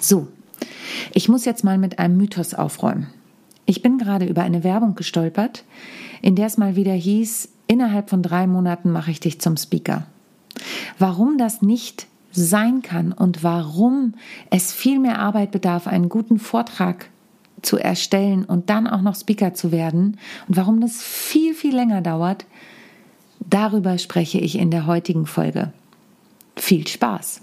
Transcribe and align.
So, 0.00 0.28
ich 1.12 1.28
muss 1.28 1.44
jetzt 1.44 1.64
mal 1.64 1.78
mit 1.78 1.98
einem 1.98 2.16
Mythos 2.16 2.54
aufräumen. 2.54 3.08
Ich 3.66 3.82
bin 3.82 3.98
gerade 3.98 4.24
über 4.24 4.42
eine 4.42 4.64
Werbung 4.64 4.94
gestolpert, 4.94 5.64
in 6.22 6.36
der 6.36 6.46
es 6.46 6.56
mal 6.56 6.76
wieder 6.76 6.92
hieß, 6.92 7.50
innerhalb 7.66 8.08
von 8.08 8.22
drei 8.22 8.46
Monaten 8.46 8.90
mache 8.90 9.10
ich 9.10 9.20
dich 9.20 9.40
zum 9.40 9.56
Speaker. 9.56 10.06
Warum 10.98 11.38
das 11.38 11.62
nicht 11.62 12.06
sein 12.32 12.82
kann 12.82 13.12
und 13.12 13.42
warum 13.42 14.14
es 14.50 14.72
viel 14.72 14.98
mehr 14.98 15.18
Arbeit 15.18 15.50
bedarf, 15.50 15.86
einen 15.86 16.08
guten 16.08 16.38
Vortrag 16.38 17.10
zu 17.62 17.76
erstellen 17.76 18.44
und 18.44 18.70
dann 18.70 18.86
auch 18.86 19.02
noch 19.02 19.16
Speaker 19.16 19.54
zu 19.54 19.72
werden 19.72 20.18
und 20.46 20.56
warum 20.56 20.80
das 20.80 21.02
viel, 21.02 21.54
viel 21.54 21.74
länger 21.74 22.00
dauert, 22.00 22.46
darüber 23.40 23.98
spreche 23.98 24.38
ich 24.38 24.58
in 24.58 24.70
der 24.70 24.86
heutigen 24.86 25.26
Folge. 25.26 25.72
Viel 26.56 26.86
Spaß! 26.86 27.42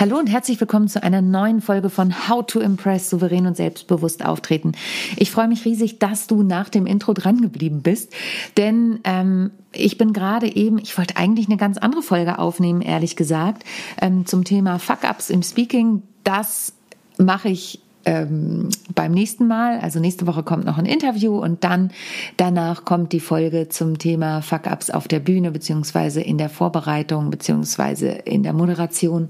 Hallo 0.00 0.16
und 0.16 0.28
herzlich 0.28 0.58
willkommen 0.58 0.88
zu 0.88 1.02
einer 1.02 1.20
neuen 1.20 1.60
Folge 1.60 1.90
von 1.90 2.26
How 2.26 2.46
to 2.46 2.58
Impress 2.58 3.10
souverän 3.10 3.46
und 3.46 3.54
selbstbewusst 3.54 4.24
auftreten. 4.24 4.72
Ich 5.18 5.30
freue 5.30 5.46
mich 5.46 5.66
riesig, 5.66 5.98
dass 5.98 6.26
du 6.26 6.42
nach 6.42 6.70
dem 6.70 6.86
Intro 6.86 7.12
dran 7.12 7.42
geblieben 7.42 7.82
bist, 7.82 8.10
denn 8.56 9.00
ähm, 9.04 9.50
ich 9.72 9.98
bin 9.98 10.14
gerade 10.14 10.56
eben, 10.56 10.78
ich 10.78 10.96
wollte 10.96 11.18
eigentlich 11.18 11.48
eine 11.48 11.58
ganz 11.58 11.76
andere 11.76 12.00
Folge 12.00 12.38
aufnehmen, 12.38 12.80
ehrlich 12.80 13.14
gesagt, 13.14 13.64
ähm, 14.00 14.24
zum 14.24 14.44
Thema 14.44 14.78
Fuck-ups 14.78 15.28
im 15.28 15.42
Speaking. 15.42 16.02
Das 16.24 16.72
mache 17.18 17.50
ich 17.50 17.80
ähm, 18.04 18.70
beim 18.94 19.12
nächsten 19.12 19.46
Mal. 19.46 19.78
Also 19.80 20.00
nächste 20.00 20.26
Woche 20.26 20.42
kommt 20.42 20.64
noch 20.64 20.78
ein 20.78 20.86
Interview 20.86 21.38
und 21.38 21.64
dann 21.64 21.90
danach 22.36 22.84
kommt 22.84 23.12
die 23.12 23.20
Folge 23.20 23.68
zum 23.68 23.98
Thema 23.98 24.42
Fuck-ups 24.42 24.90
auf 24.90 25.08
der 25.08 25.20
Bühne 25.20 25.50
beziehungsweise 25.50 26.20
in 26.20 26.38
der 26.38 26.48
Vorbereitung 26.48 27.30
beziehungsweise 27.30 28.08
in 28.08 28.42
der 28.42 28.52
Moderation, 28.52 29.28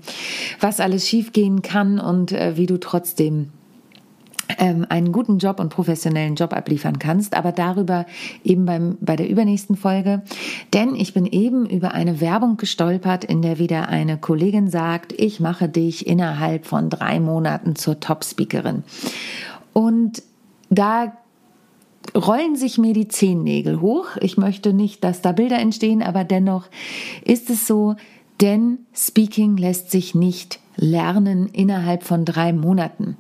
was 0.61 0.81
alles 0.81 1.09
schiefgehen 1.09 1.63
kann 1.63 1.99
und 1.99 2.33
äh, 2.33 2.57
wie 2.57 2.67
du 2.67 2.79
trotzdem 2.79 3.51
ähm, 4.61 4.87
einen 4.89 5.11
guten 5.11 5.39
Job 5.39 5.59
und 5.59 5.71
professionellen 5.71 6.37
Job 6.37 6.53
abliefern 6.53 6.99
kannst, 6.99 7.35
aber 7.35 7.51
darüber 7.51 8.07
eben 8.45 8.67
beim, 8.67 8.99
bei 9.01 9.17
der 9.17 9.29
übernächsten 9.29 9.75
Folge. 9.75 10.23
Denn 10.73 10.95
ich 10.95 11.15
bin 11.15 11.27
eben 11.27 11.67
über 11.69 11.95
eine 11.95 12.21
Werbung 12.21 12.59
gestolpert, 12.59 13.25
in 13.25 13.43
der 13.43 13.59
wieder 13.59 13.89
eine 13.89 14.19
Kollegin 14.19 14.69
sagt, 14.69 15.13
ich 15.17 15.41
mache 15.41 15.69
dich 15.69 16.07
innerhalb 16.07 16.67
von 16.67 16.91
drei 16.91 17.19
Monaten 17.19 17.75
zur 17.75 17.99
Top-Speakerin. 17.99 18.85
Und 19.73 20.23
da 20.69 21.15
rollen 22.15 22.55
sich 22.55 22.77
mir 22.77 22.93
die 22.93 23.09
Zehennägel 23.09 23.81
hoch. 23.81 24.17
Ich 24.21 24.37
möchte 24.37 24.75
nicht, 24.75 25.03
dass 25.05 25.23
da 25.23 25.33
Bilder 25.33 25.59
entstehen, 25.59 26.03
aber 26.03 26.25
dennoch 26.25 26.67
ist 27.25 27.49
es 27.51 27.67
so, 27.67 27.97
denn 28.43 28.79
Speaking 28.95 29.57
lässt 29.57 29.91
sich 29.91 30.15
nicht 30.15 30.61
lernen 30.77 31.49
innerhalb 31.49 32.05
von 32.05 32.25
drei 32.25 32.53
Monaten 32.53 33.17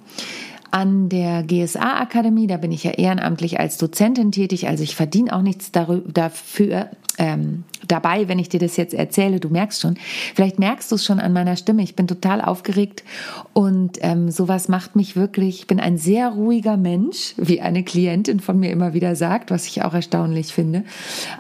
an 0.70 1.08
der 1.08 1.42
GSA-Akademie. 1.42 2.46
Da 2.46 2.56
bin 2.56 2.72
ich 2.72 2.84
ja 2.84 2.92
ehrenamtlich 2.92 3.58
als 3.58 3.76
Dozentin 3.78 4.32
tätig, 4.32 4.68
also 4.68 4.82
ich 4.82 4.96
verdiene 4.96 5.34
auch 5.34 5.42
nichts 5.42 5.72
dafür. 5.72 6.90
Ähm, 7.18 7.64
dabei, 7.86 8.28
wenn 8.28 8.39
ich 8.39 8.48
dir 8.48 8.61
das 8.61 8.78
jetzt 8.78 8.95
erzähle, 8.95 9.40
du 9.40 9.50
merkst 9.50 9.83
schon, 9.83 9.98
vielleicht 10.34 10.58
merkst 10.58 10.90
du 10.90 10.95
es 10.95 11.05
schon 11.05 11.20
an 11.20 11.34
meiner 11.34 11.56
Stimme, 11.56 11.83
ich 11.83 11.95
bin 11.95 12.06
total 12.06 12.40
aufgeregt 12.40 13.05
und 13.52 13.98
ähm, 14.00 14.30
sowas 14.30 14.68
macht 14.68 14.96
mich 14.96 15.17
wirklich, 15.17 15.61
ich 15.61 15.67
bin 15.67 15.80
ein 15.80 15.98
sehr 15.98 16.30
ruhiger 16.30 16.78
Mensch, 16.78 17.34
wie 17.36 17.61
eine 17.61 17.84
Klientin 17.84 18.40
von 18.40 18.58
mir 18.58 18.70
immer 18.70 18.95
wieder 18.95 19.16
sagt, 19.16 19.50
was 19.50 19.66
ich 19.66 19.83
auch 19.83 19.92
erstaunlich 19.92 20.55
finde. 20.55 20.84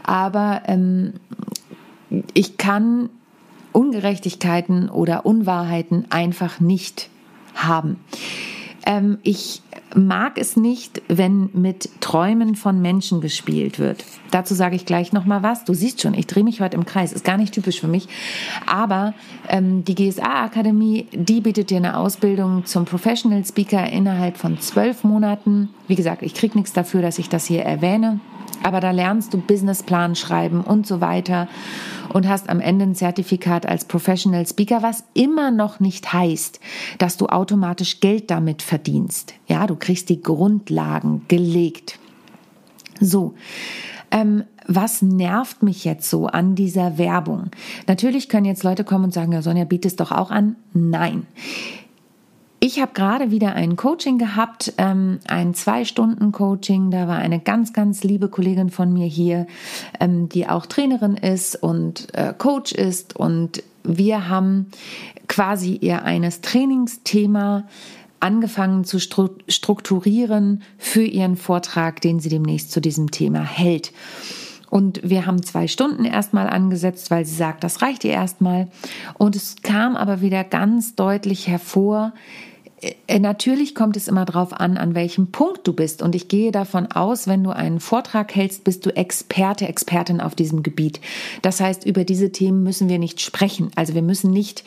Aber 0.02 0.62
ähm, 0.66 1.14
ich 2.34 2.58
kann 2.58 3.08
Ungerechtigkeiten 3.72 4.90
oder 4.90 5.24
Unwahrheiten 5.24 6.06
einfach 6.10 6.60
nicht 6.60 7.08
haben. 7.54 7.96
Ähm, 8.86 9.18
ich 9.22 9.62
mag 9.94 10.38
es 10.38 10.56
nicht, 10.56 11.02
wenn 11.08 11.50
mit 11.52 11.88
Träumen 12.00 12.54
von 12.54 12.80
Menschen 12.80 13.20
gespielt 13.20 13.78
wird. 13.78 14.04
Dazu 14.30 14.54
sage 14.54 14.76
ich 14.76 14.86
gleich 14.86 15.12
noch 15.12 15.24
mal 15.24 15.42
was. 15.42 15.64
Du 15.64 15.74
siehst 15.74 16.00
schon, 16.00 16.14
ich 16.14 16.26
drehe 16.26 16.44
mich 16.44 16.60
heute 16.60 16.76
im 16.76 16.86
Kreis. 16.86 17.12
Ist 17.12 17.24
gar 17.24 17.36
nicht 17.36 17.52
typisch 17.52 17.80
für 17.80 17.88
mich. 17.88 18.08
Aber 18.66 19.14
ähm, 19.48 19.84
die 19.84 19.94
GSA-Akademie, 19.94 21.06
die 21.12 21.40
bietet 21.40 21.70
dir 21.70 21.78
eine 21.78 21.96
Ausbildung 21.96 22.64
zum 22.66 22.84
Professional 22.84 23.44
Speaker 23.44 23.90
innerhalb 23.90 24.36
von 24.36 24.60
zwölf 24.60 25.04
Monaten. 25.04 25.70
Wie 25.88 25.96
gesagt, 25.96 26.22
ich 26.22 26.34
kriege 26.34 26.56
nichts 26.56 26.72
dafür, 26.72 27.02
dass 27.02 27.18
ich 27.18 27.28
das 27.28 27.46
hier 27.46 27.62
erwähne. 27.62 28.20
Aber 28.62 28.80
da 28.80 28.90
lernst 28.90 29.32
du 29.34 29.38
Businessplan 29.38 30.14
schreiben 30.14 30.60
und 30.62 30.86
so 30.86 31.00
weiter 31.00 31.48
und 32.12 32.28
hast 32.28 32.48
am 32.48 32.60
Ende 32.60 32.84
ein 32.84 32.94
Zertifikat 32.94 33.66
als 33.66 33.84
Professional 33.84 34.46
Speaker, 34.46 34.82
was 34.82 35.04
immer 35.14 35.50
noch 35.50 35.80
nicht 35.80 36.12
heißt, 36.12 36.60
dass 36.98 37.16
du 37.16 37.26
automatisch 37.26 38.00
Geld 38.00 38.30
damit 38.30 38.62
verdienst. 38.62 39.34
Ja, 39.46 39.66
du 39.66 39.76
kriegst 39.76 40.08
die 40.08 40.20
Grundlagen 40.20 41.22
gelegt. 41.28 41.98
So. 43.00 43.34
Ähm, 44.10 44.44
was 44.66 45.02
nervt 45.02 45.62
mich 45.62 45.84
jetzt 45.84 46.10
so 46.10 46.26
an 46.26 46.54
dieser 46.54 46.98
Werbung? 46.98 47.50
Natürlich 47.86 48.28
können 48.28 48.44
jetzt 48.44 48.64
Leute 48.64 48.84
kommen 48.84 49.04
und 49.04 49.14
sagen, 49.14 49.32
ja, 49.32 49.42
Sonja, 49.42 49.64
bietest 49.64 50.00
doch 50.00 50.12
auch 50.12 50.30
an. 50.30 50.56
Nein. 50.72 51.26
Ich 52.62 52.78
habe 52.78 52.92
gerade 52.92 53.30
wieder 53.30 53.54
ein 53.54 53.76
Coaching 53.76 54.18
gehabt, 54.18 54.74
ähm, 54.76 55.20
ein 55.26 55.54
Zwei-Stunden-Coaching. 55.54 56.90
Da 56.90 57.08
war 57.08 57.16
eine 57.16 57.40
ganz, 57.40 57.72
ganz 57.72 58.04
liebe 58.04 58.28
Kollegin 58.28 58.68
von 58.68 58.92
mir 58.92 59.06
hier, 59.06 59.46
ähm, 59.98 60.28
die 60.28 60.46
auch 60.46 60.66
Trainerin 60.66 61.16
ist 61.16 61.56
und 61.56 62.14
äh, 62.14 62.34
Coach 62.36 62.72
ist. 62.72 63.16
Und 63.16 63.62
wir 63.82 64.28
haben 64.28 64.66
quasi 65.26 65.74
ihr 65.76 66.04
eines 66.04 66.42
Trainingsthema 66.42 67.64
angefangen 68.20 68.84
zu 68.84 68.98
strukturieren 68.98 70.62
für 70.76 71.04
ihren 71.04 71.36
Vortrag, 71.36 72.02
den 72.02 72.20
sie 72.20 72.28
demnächst 72.28 72.72
zu 72.72 72.82
diesem 72.82 73.10
Thema 73.10 73.40
hält. 73.40 73.94
Und 74.68 75.00
wir 75.02 75.24
haben 75.24 75.42
zwei 75.42 75.66
Stunden 75.66 76.04
erstmal 76.04 76.46
angesetzt, 76.46 77.10
weil 77.10 77.24
sie 77.24 77.34
sagt, 77.34 77.64
das 77.64 77.80
reicht 77.80 78.04
ihr 78.04 78.12
erstmal. 78.12 78.68
Und 79.14 79.34
es 79.34 79.56
kam 79.62 79.96
aber 79.96 80.20
wieder 80.20 80.44
ganz 80.44 80.94
deutlich 80.94 81.48
hervor, 81.48 82.12
Natürlich 83.10 83.74
kommt 83.74 83.96
es 83.96 84.08
immer 84.08 84.24
darauf 84.24 84.52
an, 84.52 84.78
an 84.78 84.94
welchem 84.94 85.30
Punkt 85.30 85.66
du 85.66 85.74
bist. 85.74 86.02
Und 86.02 86.14
ich 86.14 86.28
gehe 86.28 86.50
davon 86.50 86.86
aus, 86.86 87.26
wenn 87.26 87.44
du 87.44 87.50
einen 87.50 87.78
Vortrag 87.78 88.34
hältst, 88.34 88.64
bist 88.64 88.86
du 88.86 88.96
Experte, 88.96 89.68
Expertin 89.68 90.20
auf 90.20 90.34
diesem 90.34 90.62
Gebiet. 90.62 91.00
Das 91.42 91.60
heißt, 91.60 91.84
über 91.84 92.04
diese 92.04 92.32
Themen 92.32 92.62
müssen 92.62 92.88
wir 92.88 92.98
nicht 92.98 93.20
sprechen. 93.20 93.70
Also 93.74 93.94
wir 93.94 94.02
müssen 94.02 94.30
nicht 94.30 94.64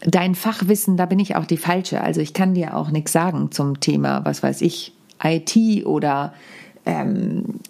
dein 0.00 0.34
Fachwissen, 0.34 0.96
da 0.96 1.06
bin 1.06 1.18
ich 1.18 1.36
auch 1.36 1.46
die 1.46 1.56
falsche. 1.56 2.00
Also 2.00 2.20
ich 2.20 2.32
kann 2.32 2.54
dir 2.54 2.76
auch 2.76 2.90
nichts 2.90 3.12
sagen 3.12 3.50
zum 3.50 3.80
Thema, 3.80 4.24
was 4.24 4.42
weiß 4.42 4.62
ich, 4.62 4.92
IT 5.22 5.86
oder 5.86 6.34
ähm, 6.86 7.60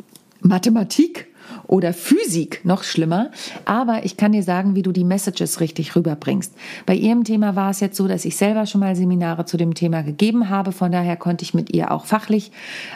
Mathematik 0.40 1.28
oder 1.66 1.92
Physik, 1.92 2.60
noch 2.64 2.82
schlimmer. 2.82 3.30
Aber 3.64 4.04
ich 4.04 4.16
kann 4.16 4.32
dir 4.32 4.42
sagen, 4.42 4.74
wie 4.74 4.82
du 4.82 4.92
die 4.92 5.04
Messages 5.04 5.60
richtig 5.60 5.96
rüberbringst. 5.96 6.54
Bei 6.86 6.94
ihrem 6.94 7.24
Thema 7.24 7.56
war 7.56 7.70
es 7.70 7.80
jetzt 7.80 7.96
so, 7.96 8.08
dass 8.08 8.24
ich 8.24 8.36
selber 8.36 8.66
schon 8.66 8.80
mal 8.80 8.96
Seminare 8.96 9.44
zu 9.44 9.56
dem 9.56 9.74
Thema 9.74 10.02
gegeben 10.02 10.48
habe. 10.48 10.72
Von 10.72 10.92
daher 10.92 11.16
konnte 11.16 11.44
ich 11.44 11.54
mit 11.54 11.74
ihr 11.74 11.90
auch 11.90 12.06
fachlich 12.06 12.52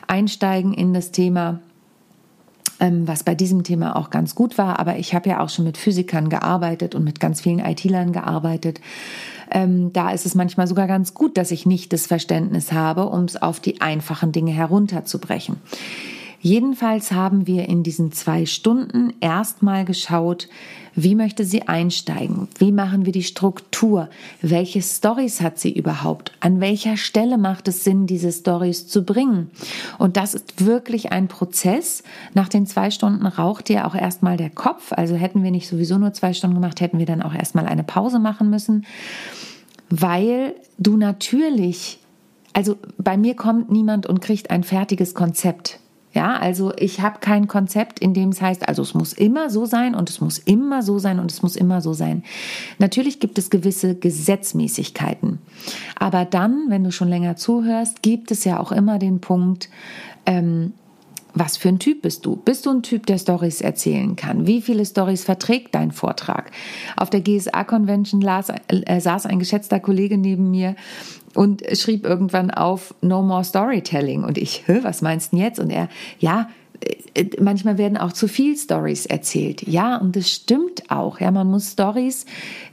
einsteigen 0.06 0.72
in 0.72 0.94
das 0.94 1.10
Thema 1.10 1.60
ähm, 2.80 3.08
was 3.08 3.24
bei 3.24 3.34
diesem 3.34 3.64
Thema 3.64 3.96
auch 3.96 4.10
ganz 4.10 4.34
gut 4.34 4.58
war. 4.58 4.78
Aber 4.78 4.96
ich 4.98 5.14
habe 5.14 5.28
ja 5.28 5.40
auch 5.40 5.48
schon 5.48 5.64
mit 5.64 5.76
Physikern 5.76 6.28
gearbeitet 6.28 6.94
und 6.94 7.04
mit 7.04 7.20
ganz 7.20 7.40
vielen 7.40 7.58
IT-Lern 7.58 8.12
gearbeitet. 8.12 8.80
Ähm, 9.50 9.92
da 9.92 10.10
ist 10.10 10.26
es 10.26 10.34
manchmal 10.34 10.66
sogar 10.66 10.86
ganz 10.86 11.14
gut, 11.14 11.36
dass 11.36 11.50
ich 11.50 11.66
nicht 11.66 11.92
das 11.92 12.06
Verständnis 12.06 12.72
habe, 12.72 13.06
um 13.06 13.24
es 13.24 13.40
auf 13.40 13.60
die 13.60 13.80
einfachen 13.80 14.32
Dinge 14.32 14.52
herunterzubrechen. 14.52 15.56
Jedenfalls 16.40 17.12
haben 17.12 17.46
wir 17.46 17.68
in 17.68 17.82
diesen 17.82 18.12
zwei 18.12 18.46
Stunden 18.46 19.12
erstmal 19.20 19.84
geschaut, 19.84 20.48
wie 20.94 21.14
möchte 21.14 21.44
sie 21.44 21.68
einsteigen? 21.68 22.48
Wie 22.58 22.72
machen 22.72 23.06
wir 23.06 23.12
die 23.12 23.22
Struktur? 23.22 24.08
Welche 24.42 24.82
Stories 24.82 25.40
hat 25.40 25.58
sie 25.58 25.72
überhaupt? 25.72 26.32
An 26.40 26.60
welcher 26.60 26.96
Stelle 26.96 27.38
macht 27.38 27.68
es 27.68 27.84
Sinn, 27.84 28.06
diese 28.06 28.32
Stories 28.32 28.88
zu 28.88 29.04
bringen? 29.04 29.50
Und 29.98 30.16
das 30.16 30.34
ist 30.34 30.64
wirklich 30.64 31.12
ein 31.12 31.28
Prozess. 31.28 32.02
Nach 32.34 32.48
den 32.48 32.66
zwei 32.66 32.90
Stunden 32.90 33.26
raucht 33.26 33.70
ja 33.70 33.86
auch 33.86 33.94
erstmal 33.94 34.36
der 34.36 34.50
Kopf. 34.50 34.92
Also 34.92 35.14
hätten 35.14 35.44
wir 35.44 35.52
nicht 35.52 35.68
sowieso 35.68 35.98
nur 35.98 36.12
zwei 36.12 36.32
Stunden 36.32 36.56
gemacht, 36.56 36.80
hätten 36.80 36.98
wir 36.98 37.06
dann 37.06 37.22
auch 37.22 37.34
erstmal 37.34 37.66
eine 37.66 37.84
Pause 37.84 38.18
machen 38.18 38.50
müssen 38.50 38.84
weil 39.90 40.54
du 40.78 40.96
natürlich, 40.96 41.98
also 42.52 42.76
bei 42.98 43.16
mir 43.16 43.34
kommt 43.34 43.70
niemand 43.70 44.06
und 44.06 44.20
kriegt 44.20 44.50
ein 44.50 44.64
fertiges 44.64 45.14
Konzept. 45.14 45.80
Ja, 46.14 46.36
also 46.36 46.72
ich 46.76 47.00
habe 47.00 47.18
kein 47.20 47.48
Konzept, 47.48 47.98
in 47.98 48.14
dem 48.14 48.30
es 48.30 48.40
heißt, 48.40 48.66
also 48.66 48.82
es 48.82 48.94
muss 48.94 49.12
immer 49.12 49.50
so 49.50 49.66
sein 49.66 49.94
und 49.94 50.08
es 50.08 50.20
muss 50.20 50.38
immer 50.38 50.82
so 50.82 50.98
sein 50.98 51.20
und 51.20 51.30
es 51.30 51.42
muss 51.42 51.54
immer 51.54 51.80
so 51.80 51.92
sein. 51.92 52.24
Natürlich 52.78 53.20
gibt 53.20 53.38
es 53.38 53.50
gewisse 53.50 53.94
Gesetzmäßigkeiten. 53.94 55.38
Aber 55.98 56.24
dann, 56.24 56.66
wenn 56.68 56.82
du 56.84 56.92
schon 56.92 57.08
länger 57.08 57.36
zuhörst, 57.36 58.02
gibt 58.02 58.30
es 58.30 58.44
ja 58.44 58.58
auch 58.58 58.72
immer 58.72 58.98
den 58.98 59.20
Punkt, 59.20 59.68
ähm, 60.24 60.72
was 61.34 61.56
für 61.56 61.68
ein 61.68 61.78
Typ 61.78 62.02
bist 62.02 62.26
du? 62.26 62.36
Bist 62.36 62.66
du 62.66 62.70
ein 62.70 62.82
Typ, 62.82 63.06
der 63.06 63.18
Stories 63.18 63.60
erzählen 63.60 64.16
kann? 64.16 64.46
Wie 64.46 64.62
viele 64.62 64.84
Stories 64.84 65.24
verträgt 65.24 65.74
dein 65.74 65.92
Vortrag? 65.92 66.50
Auf 66.96 67.10
der 67.10 67.20
GSA-Convention 67.20 68.22
äh, 68.22 69.00
saß 69.00 69.26
ein 69.26 69.38
geschätzter 69.38 69.78
Kollege 69.78 70.18
neben 70.18 70.50
mir 70.50 70.74
und 71.38 71.62
schrieb 71.78 72.04
irgendwann 72.04 72.50
auf 72.50 72.96
No 73.00 73.22
More 73.22 73.44
Storytelling. 73.44 74.24
Und 74.24 74.36
ich, 74.36 74.64
was 74.82 75.02
meinst 75.02 75.32
du 75.32 75.36
jetzt? 75.36 75.60
Und 75.60 75.70
er, 75.70 75.88
ja, 76.18 76.48
äh, 77.14 77.26
manchmal 77.38 77.78
werden 77.78 77.96
auch 77.96 78.12
zu 78.12 78.26
viel 78.26 78.56
Stories 78.56 79.06
erzählt. 79.06 79.62
Ja, 79.62 79.98
und 79.98 80.16
das 80.16 80.28
stimmt 80.28 80.90
auch. 80.90 81.20
Ja, 81.20 81.30
man 81.30 81.48
muss 81.48 81.70
Stories 81.70 82.26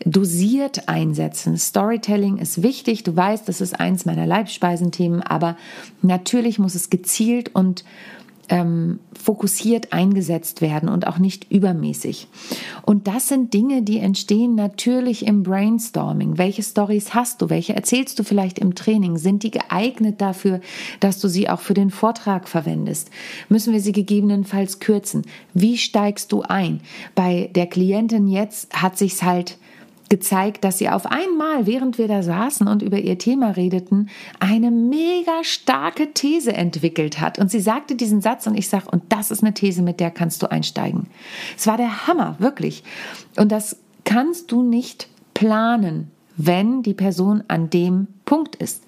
dosiert 0.03 0.89
einsetzen. 0.89 1.59
Storytelling 1.59 2.37
ist 2.37 2.63
wichtig. 2.63 3.03
Du 3.03 3.15
weißt, 3.15 3.47
das 3.47 3.61
ist 3.61 3.79
eins 3.79 4.05
meiner 4.05 4.25
Leibspeisenthemen, 4.25 5.21
aber 5.21 5.57
natürlich 6.01 6.57
muss 6.57 6.73
es 6.73 6.89
gezielt 6.89 7.53
und 7.53 7.85
ähm, 8.49 8.99
fokussiert 9.13 9.93
eingesetzt 9.93 10.61
werden 10.61 10.89
und 10.89 11.07
auch 11.07 11.17
nicht 11.17 11.51
übermäßig. 11.51 12.27
Und 12.83 13.07
das 13.07 13.27
sind 13.27 13.53
Dinge, 13.53 13.81
die 13.81 13.99
entstehen 13.99 14.55
natürlich 14.55 15.25
im 15.25 15.43
Brainstorming. 15.43 16.37
Welche 16.37 16.63
Stories 16.63 17.13
hast 17.13 17.41
du? 17.41 17.49
Welche 17.49 17.75
erzählst 17.75 18.19
du 18.19 18.23
vielleicht 18.23 18.59
im 18.59 18.75
Training? 18.75 19.17
Sind 19.17 19.43
die 19.43 19.51
geeignet 19.51 20.21
dafür, 20.21 20.61
dass 20.99 21.19
du 21.19 21.27
sie 21.27 21.49
auch 21.49 21.59
für 21.59 21.73
den 21.73 21.89
Vortrag 21.89 22.47
verwendest? 22.47 23.09
Müssen 23.49 23.73
wir 23.73 23.81
sie 23.81 23.91
gegebenenfalls 23.93 24.79
kürzen? 24.79 25.23
Wie 25.53 25.77
steigst 25.77 26.31
du 26.31 26.41
ein? 26.43 26.81
Bei 27.15 27.49
der 27.55 27.67
Klientin 27.67 28.27
jetzt 28.27 28.81
hat 28.81 28.97
sich's 28.97 29.23
halt 29.23 29.57
gezeigt, 30.15 30.63
dass 30.63 30.77
sie 30.77 30.89
auf 30.89 31.05
einmal, 31.05 31.67
während 31.67 31.97
wir 31.97 32.07
da 32.07 32.23
saßen 32.23 32.69
und 32.69 32.81
über 32.81 32.99
ihr 32.99 33.17
Thema 33.17 33.51
redeten, 33.51 34.09
eine 34.39 34.71
mega 34.71 35.43
starke 35.43 36.13
These 36.13 36.53
entwickelt 36.53 37.19
hat. 37.19 37.37
Und 37.37 37.51
sie 37.51 37.59
sagte 37.59 37.95
diesen 37.95 38.21
Satz 38.21 38.47
und 38.47 38.57
ich 38.57 38.69
sage, 38.69 38.85
und 38.89 39.03
das 39.09 39.29
ist 39.29 39.43
eine 39.43 39.53
These, 39.53 39.81
mit 39.81 39.99
der 39.99 40.11
kannst 40.11 40.41
du 40.41 40.49
einsteigen. 40.49 41.07
Es 41.57 41.67
war 41.67 41.75
der 41.75 42.07
Hammer, 42.07 42.35
wirklich. 42.39 42.85
Und 43.35 43.51
das 43.51 43.77
kannst 44.05 44.53
du 44.53 44.63
nicht 44.63 45.09
planen, 45.33 46.11
wenn 46.37 46.81
die 46.81 46.93
Person 46.93 47.43
an 47.49 47.69
dem 47.69 48.07
Punkt 48.23 48.55
ist. 48.55 48.85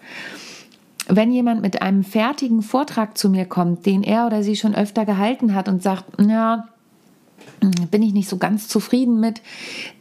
Wenn 1.09 1.33
jemand 1.33 1.61
mit 1.61 1.81
einem 1.81 2.05
fertigen 2.05 2.61
Vortrag 2.61 3.17
zu 3.17 3.29
mir 3.29 3.45
kommt, 3.45 3.85
den 3.85 4.03
er 4.03 4.27
oder 4.27 4.43
sie 4.43 4.55
schon 4.55 4.75
öfter 4.75 5.03
gehalten 5.03 5.53
hat 5.53 5.67
und 5.67 5.83
sagt, 5.83 6.05
ja, 6.21 6.69
bin 7.91 8.03
ich 8.03 8.13
nicht 8.13 8.29
so 8.29 8.37
ganz 8.37 8.67
zufrieden 8.67 9.19
mit, 9.19 9.41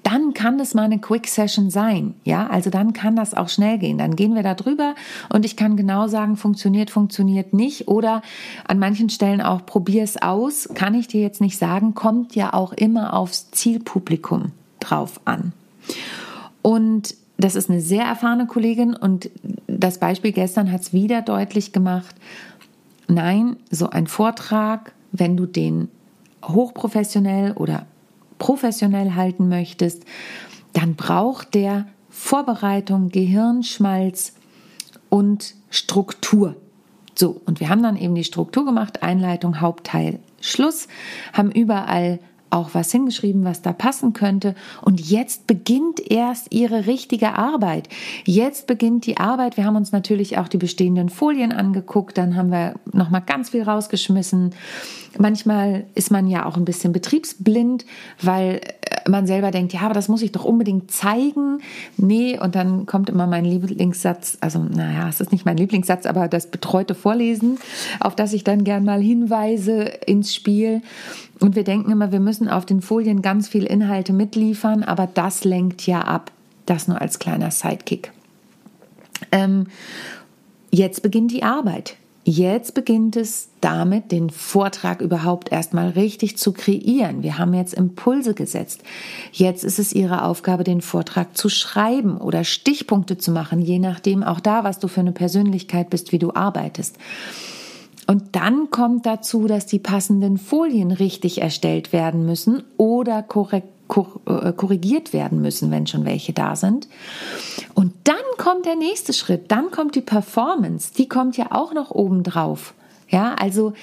dann 0.02 0.34
kann 0.34 0.58
das 0.58 0.74
mal 0.74 0.82
eine 0.82 0.98
Quick 0.98 1.26
Session 1.26 1.70
sein. 1.70 2.14
Ja, 2.24 2.46
also 2.48 2.70
dann 2.70 2.92
kann 2.92 3.16
das 3.16 3.34
auch 3.34 3.48
schnell 3.48 3.78
gehen. 3.78 3.98
Dann 3.98 4.16
gehen 4.16 4.34
wir 4.34 4.42
da 4.42 4.54
drüber 4.54 4.94
und 5.30 5.44
ich 5.44 5.56
kann 5.56 5.76
genau 5.76 6.06
sagen, 6.08 6.36
funktioniert, 6.36 6.90
funktioniert 6.90 7.54
nicht 7.54 7.88
oder 7.88 8.22
an 8.66 8.78
manchen 8.78 9.08
Stellen 9.08 9.40
auch 9.40 9.64
probier 9.64 10.02
es 10.02 10.20
aus. 10.20 10.68
Kann 10.74 10.94
ich 10.94 11.08
dir 11.08 11.22
jetzt 11.22 11.40
nicht 11.40 11.58
sagen, 11.58 11.94
kommt 11.94 12.34
ja 12.34 12.52
auch 12.52 12.72
immer 12.72 13.14
aufs 13.14 13.50
Zielpublikum 13.50 14.52
drauf 14.80 15.20
an. 15.24 15.52
Und 16.62 17.14
das 17.38 17.54
ist 17.54 17.70
eine 17.70 17.80
sehr 17.80 18.04
erfahrene 18.04 18.46
Kollegin 18.46 18.94
und 18.94 19.30
das 19.66 19.98
Beispiel 19.98 20.32
gestern 20.32 20.72
hat 20.72 20.80
es 20.80 20.92
wieder 20.92 21.22
deutlich 21.22 21.72
gemacht. 21.72 22.14
Nein, 23.08 23.56
so 23.70 23.90
ein 23.90 24.06
Vortrag, 24.06 24.92
wenn 25.12 25.36
du 25.36 25.46
den 25.46 25.88
hochprofessionell 26.48 27.52
oder 27.52 27.86
professionell 28.38 29.14
halten 29.14 29.48
möchtest, 29.48 30.04
dann 30.72 30.94
braucht 30.94 31.54
der 31.54 31.86
Vorbereitung, 32.10 33.08
Gehirnschmalz 33.10 34.34
und 35.08 35.54
Struktur. 35.70 36.56
So, 37.14 37.40
und 37.46 37.60
wir 37.60 37.68
haben 37.68 37.82
dann 37.82 37.96
eben 37.96 38.14
die 38.14 38.24
Struktur 38.24 38.64
gemacht, 38.64 39.02
Einleitung, 39.02 39.60
Hauptteil, 39.60 40.18
Schluss, 40.40 40.88
haben 41.32 41.50
überall 41.50 42.18
auch 42.50 42.74
was 42.74 42.92
hingeschrieben, 42.92 43.44
was 43.44 43.62
da 43.62 43.72
passen 43.72 44.12
könnte. 44.12 44.54
Und 44.82 45.00
jetzt 45.00 45.46
beginnt 45.46 46.00
erst 46.10 46.52
ihre 46.54 46.86
richtige 46.86 47.34
Arbeit. 47.34 47.88
Jetzt 48.24 48.66
beginnt 48.66 49.06
die 49.06 49.16
Arbeit. 49.16 49.56
Wir 49.56 49.64
haben 49.64 49.76
uns 49.76 49.92
natürlich 49.92 50.38
auch 50.38 50.48
die 50.48 50.58
bestehenden 50.58 51.08
Folien 51.08 51.52
angeguckt. 51.52 52.18
Dann 52.18 52.36
haben 52.36 52.50
wir 52.50 52.74
nochmal 52.92 53.22
ganz 53.22 53.50
viel 53.50 53.62
rausgeschmissen. 53.62 54.54
Manchmal 55.18 55.86
ist 55.94 56.10
man 56.10 56.28
ja 56.28 56.46
auch 56.46 56.56
ein 56.56 56.64
bisschen 56.64 56.92
betriebsblind, 56.92 57.84
weil 58.22 58.60
man 59.08 59.26
selber 59.26 59.50
denkt, 59.50 59.72
ja, 59.72 59.80
aber 59.80 59.94
das 59.94 60.08
muss 60.08 60.22
ich 60.22 60.32
doch 60.32 60.44
unbedingt 60.44 60.90
zeigen. 60.90 61.60
Nee, 61.96 62.38
und 62.38 62.54
dann 62.54 62.86
kommt 62.86 63.08
immer 63.08 63.26
mein 63.26 63.44
Lieblingssatz, 63.44 64.38
also 64.40 64.58
naja, 64.58 65.08
es 65.08 65.20
ist 65.20 65.32
nicht 65.32 65.44
mein 65.44 65.56
Lieblingssatz, 65.56 66.06
aber 66.06 66.28
das 66.28 66.50
betreute 66.50 66.94
Vorlesen, 66.94 67.58
auf 68.00 68.14
das 68.14 68.32
ich 68.32 68.44
dann 68.44 68.64
gern 68.64 68.84
mal 68.84 69.00
hinweise 69.00 69.82
ins 69.82 70.34
Spiel. 70.34 70.82
Und 71.40 71.54
wir 71.54 71.64
denken 71.64 71.90
immer, 71.90 72.12
wir 72.12 72.20
müssen 72.20 72.48
auf 72.48 72.64
den 72.64 72.80
Folien 72.80 73.22
ganz 73.22 73.48
viel 73.48 73.64
Inhalte 73.64 74.12
mitliefern, 74.12 74.82
aber 74.82 75.06
das 75.06 75.44
lenkt 75.44 75.86
ja 75.86 76.00
ab. 76.00 76.32
Das 76.64 76.88
nur 76.88 77.00
als 77.00 77.18
kleiner 77.18 77.50
Sidekick. 77.50 78.10
Ähm, 79.30 79.66
jetzt 80.70 81.02
beginnt 81.02 81.30
die 81.30 81.42
Arbeit. 81.42 81.96
Jetzt 82.28 82.74
beginnt 82.74 83.14
es 83.14 83.50
damit, 83.60 84.10
den 84.10 84.30
Vortrag 84.30 85.00
überhaupt 85.00 85.52
erstmal 85.52 85.90
richtig 85.90 86.36
zu 86.38 86.52
kreieren. 86.52 87.22
Wir 87.22 87.38
haben 87.38 87.54
jetzt 87.54 87.72
Impulse 87.72 88.34
gesetzt. 88.34 88.82
Jetzt 89.30 89.62
ist 89.62 89.78
es 89.78 89.92
Ihre 89.92 90.24
Aufgabe, 90.24 90.64
den 90.64 90.80
Vortrag 90.80 91.36
zu 91.36 91.48
schreiben 91.48 92.16
oder 92.16 92.42
Stichpunkte 92.42 93.16
zu 93.16 93.30
machen, 93.30 93.60
je 93.60 93.78
nachdem 93.78 94.24
auch 94.24 94.40
da, 94.40 94.64
was 94.64 94.80
du 94.80 94.88
für 94.88 95.00
eine 95.00 95.12
Persönlichkeit 95.12 95.88
bist, 95.88 96.10
wie 96.10 96.18
du 96.18 96.34
arbeitest. 96.34 96.96
Und 98.06 98.36
dann 98.36 98.70
kommt 98.70 99.06
dazu, 99.06 99.46
dass 99.46 99.66
die 99.66 99.78
passenden 99.78 100.38
Folien 100.38 100.92
richtig 100.92 101.42
erstellt 101.42 101.92
werden 101.92 102.24
müssen 102.24 102.62
oder 102.76 103.22
korrekt 103.22 103.68
äh, 103.88 104.52
korrigiert 104.52 105.12
werden 105.12 105.40
müssen, 105.40 105.70
wenn 105.70 105.86
schon 105.86 106.04
welche 106.04 106.32
da 106.32 106.56
sind. 106.56 106.88
Und 107.74 107.92
dann 108.02 108.16
kommt 108.36 108.66
der 108.66 108.74
nächste 108.74 109.12
Schritt, 109.12 109.52
dann 109.52 109.70
kommt 109.70 109.94
die 109.94 110.00
Performance, 110.00 110.92
die 110.92 111.08
kommt 111.08 111.36
ja 111.36 111.46
auch 111.50 111.72
noch 111.72 111.92
oben 111.92 112.24
drauf. 112.24 112.74
Ja, 113.08 113.34
also 113.34 113.74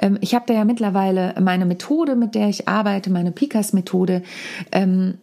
ähm, 0.00 0.16
ich 0.22 0.34
habe 0.34 0.46
da 0.48 0.54
ja 0.54 0.64
mittlerweile 0.64 1.34
meine 1.40 1.66
Methode, 1.66 2.16
mit 2.16 2.34
der 2.34 2.48
ich 2.48 2.68
arbeite, 2.68 3.10
meine 3.10 3.32
Pikas-Methode. 3.32 4.22
Ähm, 4.72 5.18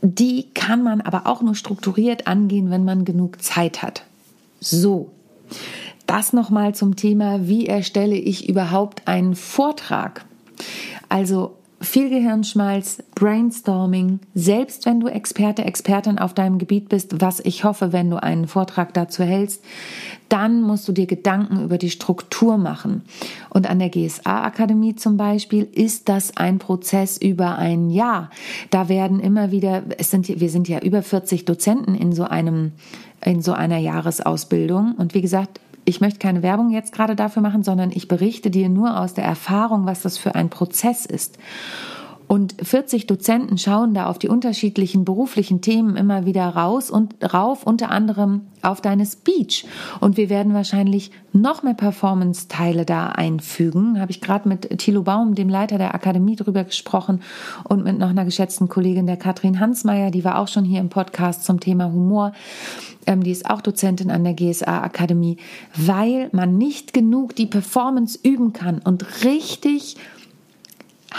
die 0.00 0.48
kann 0.54 0.82
man 0.82 1.02
aber 1.02 1.26
auch 1.26 1.42
nur 1.42 1.54
strukturiert 1.54 2.26
angehen, 2.26 2.70
wenn 2.70 2.84
man 2.84 3.04
genug 3.04 3.42
Zeit 3.42 3.82
hat. 3.82 4.04
So, 4.60 5.10
das 6.06 6.32
nochmal 6.32 6.74
zum 6.74 6.96
Thema, 6.96 7.48
wie 7.48 7.66
erstelle 7.66 8.16
ich 8.16 8.48
überhaupt 8.48 9.06
einen 9.06 9.34
Vortrag? 9.34 10.24
Also 11.08 11.56
viel 11.80 12.08
Gehirnschmalz, 12.08 13.02
Brainstorming, 13.14 14.20
selbst 14.34 14.86
wenn 14.86 15.00
du 15.00 15.08
Experte, 15.08 15.64
Expertin 15.64 16.18
auf 16.18 16.32
deinem 16.32 16.58
Gebiet 16.58 16.88
bist, 16.88 17.20
was 17.20 17.40
ich 17.40 17.64
hoffe, 17.64 17.92
wenn 17.92 18.08
du 18.08 18.22
einen 18.22 18.48
Vortrag 18.48 18.94
dazu 18.94 19.22
hältst, 19.24 19.62
dann 20.28 20.62
musst 20.62 20.88
du 20.88 20.92
dir 20.92 21.06
Gedanken 21.06 21.62
über 21.62 21.76
die 21.78 21.90
Struktur 21.90 22.56
machen. 22.56 23.02
Und 23.50 23.68
an 23.68 23.78
der 23.78 23.90
GSA-Akademie 23.90 24.96
zum 24.96 25.16
Beispiel 25.16 25.68
ist 25.70 26.08
das 26.08 26.36
ein 26.36 26.58
Prozess 26.58 27.18
über 27.18 27.56
ein 27.58 27.90
Jahr. 27.90 28.30
Da 28.70 28.88
werden 28.88 29.20
immer 29.20 29.50
wieder, 29.50 29.82
es 29.98 30.10
sind, 30.10 30.28
wir 30.28 30.50
sind 30.50 30.68
ja 30.68 30.80
über 30.80 31.02
40 31.02 31.44
Dozenten 31.44 31.94
in 31.94 32.12
so 32.12 32.24
einem, 32.24 32.72
in 33.22 33.42
so 33.42 33.52
einer 33.52 33.78
Jahresausbildung. 33.78 34.94
Und 34.96 35.14
wie 35.14 35.22
gesagt, 35.22 35.60
ich 35.86 36.00
möchte 36.00 36.18
keine 36.18 36.42
Werbung 36.42 36.70
jetzt 36.70 36.92
gerade 36.92 37.16
dafür 37.16 37.40
machen, 37.40 37.62
sondern 37.62 37.90
ich 37.92 38.08
berichte 38.08 38.50
dir 38.50 38.68
nur 38.68 39.00
aus 39.00 39.14
der 39.14 39.24
Erfahrung, 39.24 39.86
was 39.86 40.02
das 40.02 40.18
für 40.18 40.34
ein 40.34 40.50
Prozess 40.50 41.06
ist. 41.06 41.38
Und 42.28 42.56
40 42.60 43.06
Dozenten 43.06 43.56
schauen 43.56 43.94
da 43.94 44.06
auf 44.06 44.18
die 44.18 44.28
unterschiedlichen 44.28 45.04
beruflichen 45.04 45.60
Themen 45.60 45.96
immer 45.96 46.26
wieder 46.26 46.48
raus 46.48 46.90
und 46.90 47.14
rauf, 47.32 47.64
unter 47.64 47.90
anderem 47.90 48.42
auf 48.62 48.80
deine 48.80 49.06
Speech. 49.06 49.64
Und 50.00 50.16
wir 50.16 50.28
werden 50.28 50.52
wahrscheinlich 50.52 51.12
noch 51.32 51.62
mehr 51.62 51.74
Performance-Teile 51.74 52.84
da 52.84 53.10
einfügen. 53.10 54.00
Habe 54.00 54.10
ich 54.10 54.20
gerade 54.20 54.48
mit 54.48 54.78
Thilo 54.78 55.02
Baum, 55.02 55.36
dem 55.36 55.48
Leiter 55.48 55.78
der 55.78 55.94
Akademie, 55.94 56.34
drüber 56.34 56.64
gesprochen 56.64 57.22
und 57.64 57.84
mit 57.84 57.98
noch 57.98 58.10
einer 58.10 58.24
geschätzten 58.24 58.68
Kollegin, 58.68 59.06
der 59.06 59.16
Katrin 59.16 59.60
Hansmeier, 59.60 60.10
die 60.10 60.24
war 60.24 60.38
auch 60.38 60.48
schon 60.48 60.64
hier 60.64 60.80
im 60.80 60.88
Podcast 60.88 61.44
zum 61.44 61.60
Thema 61.60 61.92
Humor. 61.92 62.32
Ähm, 63.06 63.22
die 63.22 63.30
ist 63.30 63.48
auch 63.48 63.60
Dozentin 63.60 64.10
an 64.10 64.24
der 64.24 64.34
GSA 64.34 64.82
Akademie, 64.82 65.36
weil 65.76 66.28
man 66.32 66.58
nicht 66.58 66.92
genug 66.92 67.36
die 67.36 67.46
Performance 67.46 68.18
üben 68.22 68.52
kann 68.52 68.80
und 68.80 69.24
richtig 69.24 69.96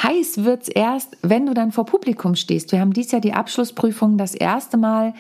heiß 0.04 0.44
wird's 0.44 0.68
erst, 0.68 1.18
wenn 1.22 1.46
du 1.46 1.54
dann 1.54 1.72
vor 1.72 1.86
Publikum 1.86 2.36
stehst. 2.36 2.72
Wir 2.72 2.80
haben 2.80 2.94
dieses 2.94 3.12
Jahr 3.12 3.22
die 3.22 3.34
Abschlussprüfung 3.34 4.18
das 4.18 4.36
erste 4.36 4.78
Mal 4.78 5.14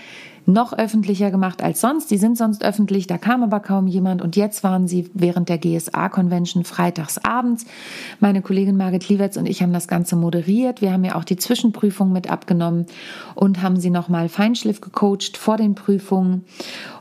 noch 0.47 0.71
öffentlicher 0.71 1.29
gemacht 1.29 1.61
als 1.61 1.81
sonst. 1.81 2.09
Die 2.09 2.17
sind 2.17 2.37
sonst 2.37 2.63
öffentlich, 2.63 3.05
da 3.05 3.17
kam 3.17 3.43
aber 3.43 3.59
kaum 3.59 3.85
jemand. 3.85 4.21
Und 4.21 4.37
jetzt 4.37 4.63
waren 4.63 4.87
sie 4.87 5.09
während 5.13 5.49
der 5.49 5.57
GSA-Convention 5.57 6.63
freitags 6.63 7.17
abends. 7.17 7.65
Meine 8.21 8.41
Kollegin 8.41 8.77
Margit 8.77 9.09
Lieberts 9.09 9.35
und 9.35 9.45
ich 9.45 9.61
haben 9.61 9.73
das 9.73 9.89
Ganze 9.89 10.15
moderiert. 10.15 10.81
Wir 10.81 10.93
haben 10.93 11.03
ja 11.03 11.15
auch 11.15 11.25
die 11.25 11.35
Zwischenprüfung 11.35 12.13
mit 12.13 12.31
abgenommen 12.31 12.85
und 13.35 13.61
haben 13.61 13.77
sie 13.77 13.89
nochmal 13.89 14.29
Feinschliff 14.29 14.79
gecoacht 14.79 15.35
vor 15.35 15.57
den 15.57 15.75
Prüfungen. 15.75 16.45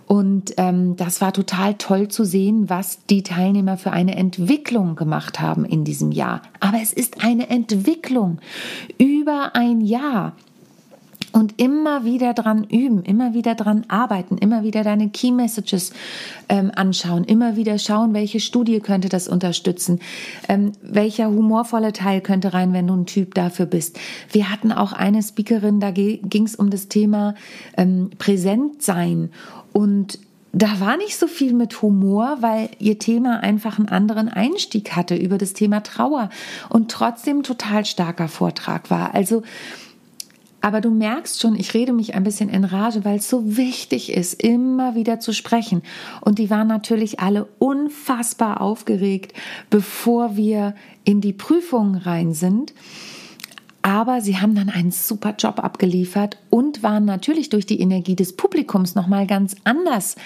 Und 0.07 0.55
ähm, 0.57 0.97
das 0.97 1.21
war 1.21 1.33
total 1.33 1.75
toll 1.75 2.09
zu 2.09 2.25
sehen, 2.25 2.69
was 2.69 3.07
die 3.07 3.23
Teilnehmer 3.23 3.77
für 3.77 3.93
eine 3.93 4.17
Entwicklung 4.17 4.97
gemacht 4.97 5.41
haben 5.41 5.65
in 5.65 5.85
diesem 5.85 6.11
Jahr. 6.11 6.43
Aber 6.59 6.79
es 6.83 6.93
ist 6.93 7.25
eine 7.25 7.49
Entwicklung 7.49 8.39
über 8.99 9.51
ein 9.55 9.81
Jahr 9.81 10.35
und 11.37 11.61
immer 11.61 12.07
wieder 12.07 12.33
dran 12.33 12.65
üben, 12.65 13.03
immer 13.03 13.35
wieder 13.35 13.55
dran 13.55 13.85
arbeiten, 13.89 14.39
immer 14.39 14.63
wieder 14.63 14.83
deine 14.83 15.11
Key 15.11 15.33
Messages 15.33 15.93
ähm, 16.49 16.73
anschauen, 16.75 17.25
immer 17.25 17.57
wieder 17.57 17.79
schauen, 17.79 18.15
welche 18.15 18.41
Studie 18.41 18.81
könnte 18.81 19.11
das 19.11 19.29
unterstützen, 19.29 20.01
ähm, 20.49 20.73
welcher 20.81 21.29
humorvolle 21.29 21.93
Teil 21.93 22.23
könnte 22.23 22.55
rein, 22.55 22.73
wenn 22.73 22.87
du 22.87 22.95
ein 22.95 23.05
Typ 23.05 23.35
dafür 23.35 23.67
bist. 23.67 24.01
Wir 24.33 24.51
hatten 24.51 24.73
auch 24.73 24.95
eine 24.95 25.23
Speakerin, 25.23 25.79
da 25.79 25.91
ging 25.91 26.47
es 26.47 26.57
um 26.57 26.71
das 26.71 26.89
Thema 26.89 27.35
ähm, 27.77 28.09
Präsent 28.17 28.83
sein 28.83 29.31
und 29.75 30.19
da 30.55 30.81
war 30.81 30.97
nicht 30.97 31.19
so 31.19 31.27
viel 31.27 31.53
mit 31.53 31.83
Humor, 31.83 32.39
weil 32.41 32.71
ihr 32.79 32.99
Thema 32.99 33.41
einfach 33.41 33.79
einen 33.79 33.91
anderen 33.91 34.31
Einstieg 34.31 34.97
hatte 34.97 35.15
über 35.15 35.37
das 35.37 35.53
Thema 35.53 35.83
Trauer 35.83 36.31
und 36.71 36.91
trotzdem 36.91 37.43
total 37.43 37.85
starker 37.85 38.29
Vortrag 38.29 38.91
war. 38.91 39.15
Also 39.15 39.43
aber 40.67 40.81
du 40.81 40.91
merkst 40.91 41.41
schon, 41.41 41.55
ich 41.55 41.75
rede 41.75 41.93
mich 41.93 42.17
ein 42.17 42.25
bisschen 42.25 42.49
in 42.49 42.65
Rage, 42.65 43.05
weil 43.05 43.19
es 43.19 43.31
so 43.31 43.57
wichtig 43.57 44.13
ist, 44.13 44.43
immer 44.43 44.97
wieder 44.97 45.21
zu 45.21 45.33
sprechen. 45.33 45.81
Und 46.23 46.41
die 46.41 46.51
waren 46.51 46.67
natürlich 46.67 47.21
alle 47.21 47.45
unfassbar 47.61 48.61
aufgeregt, 48.61 49.33
bevor 49.71 50.37
wir 50.37 50.75
in 51.05 51.21
die 51.21 51.33
Prüfungen 51.33 51.95
rein 51.95 52.33
sind. 52.33 52.75
Aber 53.83 54.21
sie 54.21 54.39
haben 54.39 54.57
dann 54.57 54.69
einen 54.69 54.91
super 54.91 55.37
Job 55.39 55.63
abgeliefert 55.63 56.37
und 56.51 56.83
waren 56.83 57.05
natürlich 57.05 57.49
durch 57.49 57.67
die 57.67 57.81
Energie 57.81 58.17
des 58.17 58.35
Publikums 58.35 58.97
nochmal 58.97 59.29
ganz 59.29 59.55
anders 59.63 60.17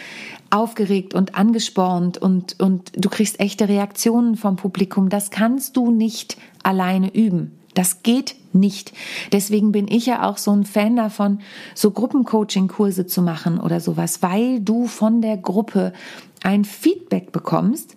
aufgeregt 0.49 1.13
und 1.13 1.35
angespornt 1.35 2.17
und, 2.17 2.59
und 2.59 2.93
du 2.97 3.11
kriegst 3.11 3.41
echte 3.41 3.69
Reaktionen 3.69 4.37
vom 4.37 4.57
Publikum. 4.57 5.11
Das 5.11 5.31
kannst 5.31 5.77
du 5.77 5.91
nicht 5.91 6.39
alleine 6.63 7.13
üben. 7.13 7.59
Das 7.75 8.03
geht 8.03 8.37
nicht. 8.55 8.93
Deswegen 9.33 9.73
bin 9.73 9.89
ich 9.89 10.07
ja 10.07 10.29
auch 10.29 10.39
so 10.39 10.53
ein 10.53 10.65
Fan 10.65 10.97
davon, 10.97 11.41
so 11.75 11.91
Gruppencoaching-Kurse 11.91 13.07
zu 13.07 13.23
machen 13.23 13.61
oder 13.61 13.81
sowas, 13.81 14.23
weil 14.23 14.61
du 14.61 14.87
von 14.87 15.23
der 15.23 15.37
Gruppe 15.37 15.93
ein 16.43 16.65
Feedback 16.65 17.33
bekommst 17.33 17.95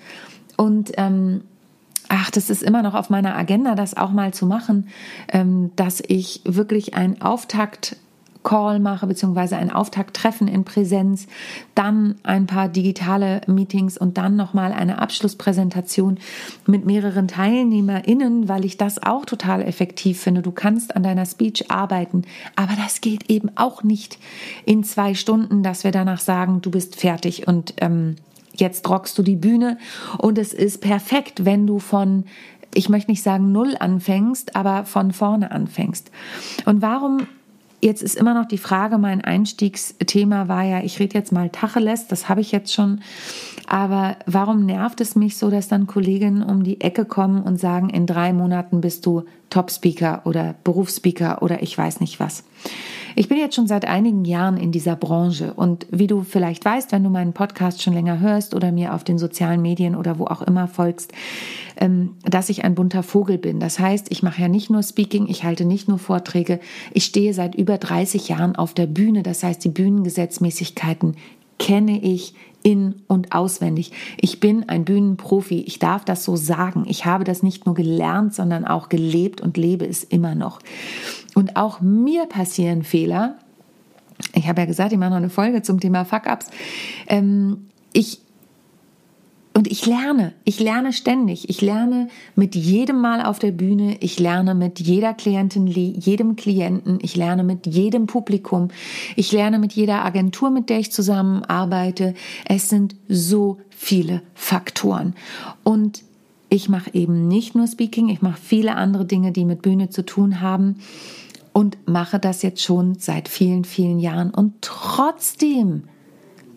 und 0.57 0.91
ähm, 0.97 1.41
ach, 2.09 2.29
das 2.29 2.49
ist 2.49 2.63
immer 2.63 2.83
noch 2.83 2.93
auf 2.93 3.09
meiner 3.09 3.35
Agenda, 3.35 3.75
das 3.75 3.97
auch 3.97 4.11
mal 4.11 4.33
zu 4.33 4.45
machen, 4.45 4.89
ähm, 5.31 5.71
dass 5.75 6.01
ich 6.05 6.41
wirklich 6.45 6.93
ein 6.93 7.21
Auftakt 7.21 7.97
Call 8.43 8.79
mache, 8.79 9.07
beziehungsweise 9.07 9.57
ein 9.57 9.71
Auftakttreffen 9.71 10.47
in 10.47 10.63
Präsenz, 10.63 11.27
dann 11.75 12.15
ein 12.23 12.45
paar 12.45 12.67
digitale 12.67 13.41
Meetings 13.47 13.97
und 13.97 14.17
dann 14.17 14.35
nochmal 14.35 14.71
eine 14.71 14.99
Abschlusspräsentation 14.99 16.19
mit 16.67 16.85
mehreren 16.85 17.27
TeilnehmerInnen, 17.27 18.49
weil 18.49 18.65
ich 18.65 18.77
das 18.77 19.01
auch 19.01 19.25
total 19.25 19.61
effektiv 19.63 20.19
finde. 20.21 20.41
Du 20.41 20.51
kannst 20.51 20.95
an 20.95 21.03
deiner 21.03 21.25
Speech 21.25 21.71
arbeiten, 21.71 22.23
aber 22.55 22.73
das 22.75 23.01
geht 23.01 23.29
eben 23.29 23.49
auch 23.55 23.83
nicht 23.83 24.19
in 24.65 24.83
zwei 24.83 25.13
Stunden, 25.13 25.63
dass 25.63 25.83
wir 25.83 25.91
danach 25.91 26.19
sagen, 26.19 26.61
du 26.61 26.71
bist 26.71 26.95
fertig 26.95 27.47
und 27.47 27.73
ähm, 27.77 28.17
jetzt 28.55 28.87
rockst 28.89 29.17
du 29.17 29.23
die 29.23 29.35
Bühne 29.35 29.77
und 30.17 30.37
es 30.37 30.53
ist 30.53 30.81
perfekt, 30.81 31.45
wenn 31.45 31.65
du 31.65 31.79
von 31.79 32.25
ich 32.75 32.89
möchte 32.89 33.11
nicht 33.11 33.21
sagen 33.21 33.51
null 33.51 33.75
anfängst, 33.79 34.55
aber 34.55 34.85
von 34.85 35.11
vorne 35.11 35.51
anfängst. 35.51 36.09
Und 36.65 36.81
warum 36.81 37.27
Jetzt 37.83 38.01
ist 38.01 38.15
immer 38.15 38.33
noch 38.33 38.45
die 38.45 38.57
Frage, 38.57 38.97
mein 38.97 39.19
Einstiegsthema 39.25 40.47
war 40.47 40.63
ja, 40.63 40.79
ich 40.79 41.01
rede 41.01 41.17
jetzt 41.17 41.33
mal 41.33 41.49
Tacheles, 41.49 42.07
das 42.07 42.29
habe 42.29 42.39
ich 42.39 42.53
jetzt 42.53 42.71
schon, 42.71 43.01
aber 43.67 44.15
warum 44.25 44.65
nervt 44.65 45.01
es 45.01 45.17
mich 45.17 45.35
so, 45.35 45.49
dass 45.49 45.67
dann 45.67 45.85
Kolleginnen 45.85 46.43
um 46.43 46.63
die 46.63 46.79
Ecke 46.79 47.03
kommen 47.03 47.43
und 47.43 47.59
sagen, 47.59 47.89
in 47.89 48.07
drei 48.07 48.31
Monaten 48.31 48.79
bist 48.79 49.05
du 49.05 49.25
Top-Speaker 49.53 50.23
oder 50.25 50.55
Berufsspeaker 50.63 51.43
oder 51.43 51.61
ich 51.61 51.77
weiß 51.77 51.99
nicht 51.99 52.19
was. 52.19 52.43
Ich 53.15 53.29
bin 53.29 53.37
jetzt 53.37 53.55
schon 53.55 53.67
seit 53.67 53.85
einigen 53.85 54.25
Jahren 54.25 54.57
in 54.57 54.71
dieser 54.71 54.95
Branche 54.95 55.53
und 55.53 55.85
wie 55.91 56.07
du 56.07 56.23
vielleicht 56.23 56.65
weißt, 56.65 56.91
wenn 56.91 57.03
du 57.03 57.11
meinen 57.11 57.33
Podcast 57.33 57.83
schon 57.83 57.93
länger 57.93 58.19
hörst 58.19 58.55
oder 58.55 58.71
mir 58.71 58.95
auf 58.95 59.03
den 59.03 59.19
sozialen 59.19 59.61
Medien 59.61 59.95
oder 59.95 60.17
wo 60.17 60.25
auch 60.25 60.41
immer 60.41 60.67
folgst, 60.67 61.13
ähm, 61.77 62.15
dass 62.23 62.49
ich 62.49 62.63
ein 62.63 62.73
bunter 62.73 63.03
Vogel 63.03 63.37
bin. 63.37 63.59
Das 63.59 63.77
heißt, 63.77 64.07
ich 64.09 64.23
mache 64.23 64.41
ja 64.41 64.47
nicht 64.47 64.71
nur 64.71 64.81
Speaking, 64.81 65.27
ich 65.27 65.43
halte 65.43 65.65
nicht 65.65 65.87
nur 65.87 65.99
Vorträge, 65.99 66.59
ich 66.91 67.05
stehe 67.05 67.35
seit 67.35 67.53
über 67.53 67.77
30 67.77 68.29
Jahren 68.29 68.55
auf 68.55 68.73
der 68.73 68.87
Bühne. 68.87 69.21
Das 69.21 69.43
heißt, 69.43 69.63
die 69.63 69.69
Bühnengesetzmäßigkeiten 69.69 71.15
kenne 71.59 72.01
ich 72.01 72.33
in 72.63 73.01
und 73.07 73.33
auswendig. 73.33 73.91
Ich 74.19 74.39
bin 74.39 74.67
ein 74.69 74.85
Bühnenprofi. 74.85 75.61
Ich 75.67 75.79
darf 75.79 76.05
das 76.05 76.23
so 76.23 76.35
sagen. 76.35 76.85
Ich 76.87 77.05
habe 77.05 77.23
das 77.23 77.43
nicht 77.43 77.65
nur 77.65 77.75
gelernt, 77.75 78.33
sondern 78.33 78.65
auch 78.65 78.89
gelebt 78.89 79.41
und 79.41 79.57
lebe 79.57 79.85
es 79.85 80.03
immer 80.03 80.33
noch. 80.33 80.59
Und 81.35 81.55
auch 81.55 81.81
mir 81.81 82.25
passieren 82.25 82.83
Fehler. 82.83 83.35
Ich 84.33 84.47
habe 84.47 84.61
ja 84.61 84.65
gesagt, 84.65 84.91
ich 84.91 84.97
mache 84.97 85.11
noch 85.11 85.17
eine 85.17 85.29
Folge 85.29 85.61
zum 85.61 85.79
Thema 85.79 86.05
Fuck-Ups. 86.05 86.47
Ähm, 87.07 87.67
ich 87.91 88.22
und 89.55 89.71
ich 89.71 89.85
lerne, 89.85 90.33
ich 90.45 90.59
lerne 90.59 90.93
ständig. 90.93 91.47
Ich 91.47 91.61
lerne 91.61 92.07
mit 92.35 92.55
jedem 92.55 92.99
Mal 92.99 93.23
auf 93.23 93.37
der 93.37 93.51
Bühne, 93.51 93.97
ich 93.99 94.19
lerne 94.19 94.55
mit 94.55 94.79
jeder 94.79 95.13
Klientin, 95.13 95.67
jedem 95.67 96.35
Klienten, 96.35 96.97
ich 97.01 97.15
lerne 97.15 97.43
mit 97.43 97.67
jedem 97.67 98.07
Publikum, 98.07 98.69
ich 99.15 99.31
lerne 99.31 99.59
mit 99.59 99.73
jeder 99.73 100.03
Agentur, 100.03 100.49
mit 100.49 100.69
der 100.69 100.79
ich 100.79 100.91
zusammenarbeite. 100.91 102.15
Es 102.45 102.69
sind 102.69 102.95
so 103.07 103.57
viele 103.69 104.23
Faktoren. 104.33 105.13
Und 105.63 106.03
ich 106.49 106.67
mache 106.67 106.93
eben 106.93 107.27
nicht 107.27 107.53
nur 107.53 107.67
Speaking, 107.67 108.09
ich 108.09 108.23
mache 108.23 108.39
viele 108.41 108.75
andere 108.75 109.05
Dinge, 109.05 109.31
die 109.31 109.45
mit 109.45 109.61
Bühne 109.61 109.89
zu 109.89 110.03
tun 110.03 110.41
haben 110.41 110.77
und 111.51 111.77
mache 111.85 112.17
das 112.19 112.41
jetzt 112.41 112.63
schon 112.63 112.95
seit 112.95 113.29
vielen, 113.29 113.65
vielen 113.65 113.99
Jahren. 113.99 114.31
Und 114.31 114.53
trotzdem 114.61 115.83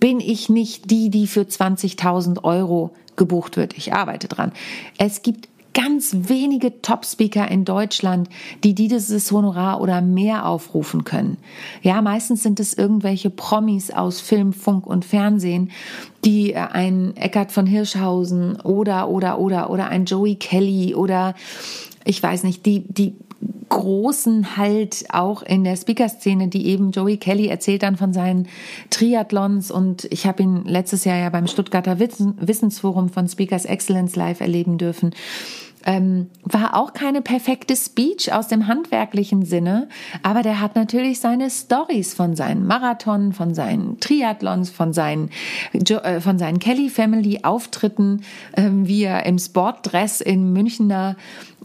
bin 0.01 0.21
ich 0.21 0.49
nicht 0.49 0.91
die, 0.91 1.11
die 1.11 1.27
für 1.27 1.43
20.000 1.43 2.45
Euro 2.45 2.91
gebucht 3.17 3.57
wird. 3.57 3.77
Ich 3.77 3.93
arbeite 3.95 4.29
dran. 4.29 4.53
Es 4.99 5.23
gibt 5.23 5.49
ganz 5.77 6.17
wenige 6.21 6.81
Top-Speaker 6.81 7.51
in 7.51 7.67
Deutschland, 7.67 8.31
die 8.65 8.75
dieses 8.75 9.31
Honorar 9.31 9.83
oder 9.83 10.01
mehr 10.01 10.47
aufrufen 10.47 11.05
können. 11.05 11.37
Ja, 11.83 12.01
meistens 12.01 12.43
sind 12.43 12.61
es 12.61 12.73
irgendwelche 12.73 13.29
Promis 13.29 13.91
aus 13.91 14.23
Film, 14.23 14.55
Funk 14.55 14.87
und 14.87 15.05
Fernsehen, 15.05 15.71
die 16.25 16.55
äh, 16.55 16.57
ein 16.57 17.15
Eckart 17.17 17.53
von 17.53 17.67
Hirschhausen 17.67 18.59
oder, 18.63 19.11
oder, 19.11 19.39
oder, 19.39 19.69
oder 19.69 19.89
ein 19.89 20.07
Joey 20.07 20.37
Kelly 20.37 20.95
oder 20.95 21.35
ich 22.07 22.23
weiß 22.23 22.45
nicht, 22.45 22.65
die, 22.65 22.81
die 22.81 23.15
Großen 23.69 24.57
halt 24.57 25.07
auch 25.11 25.43
in 25.43 25.65
der 25.65 25.77
Speaker-Szene, 25.77 26.49
die 26.49 26.67
eben 26.67 26.93
Joey 26.93 27.17
Kelly 27.17 27.49
erzählt 27.49 27.83
dann 27.83 27.97
von 27.97 28.13
seinen 28.13 28.49
Triathlons 28.91 29.71
und 29.71 30.07
ich 30.11 30.27
habe 30.27 30.43
ihn 30.43 30.65
letztes 30.65 31.05
Jahr 31.05 31.19
ja 31.19 31.29
beim 31.31 31.47
Stuttgarter 31.47 31.99
Wissensforum 31.99 33.09
von 33.09 33.29
Speakers 33.29 33.65
Excellence 33.65 34.17
live 34.17 34.41
erleben 34.41 34.79
dürfen. 34.79 35.11
Ähm, 35.89 36.27
war 36.43 36.75
auch 36.75 36.93
keine 36.95 37.23
perfekte 37.23 37.77
Speech 37.77 38.33
aus 38.33 38.49
dem 38.49 38.67
handwerklichen 38.67 39.45
Sinne, 39.45 39.89
aber 40.25 40.43
der 40.43 40.61
hat 40.61 40.75
natürlich 40.75 41.21
seine 41.21 41.49
Stories 41.49 42.13
von 42.13 42.35
seinen 42.35 42.67
Marathon, 42.67 43.33
von 43.33 43.55
seinen 43.55 44.01
Triathlons, 44.01 44.69
von 44.69 44.93
seinen, 44.93 45.31
äh, 45.73 46.21
von 46.21 46.41
seinen 46.41 46.59
Kelly 46.59 46.89
Family 46.89 47.41
Auftritten, 47.45 48.23
äh, 48.53 48.69
wie 48.69 49.05
er 49.05 49.27
im 49.27 49.39
Sportdress 49.39 50.21
in 50.21 50.53
Münchner 50.53 51.15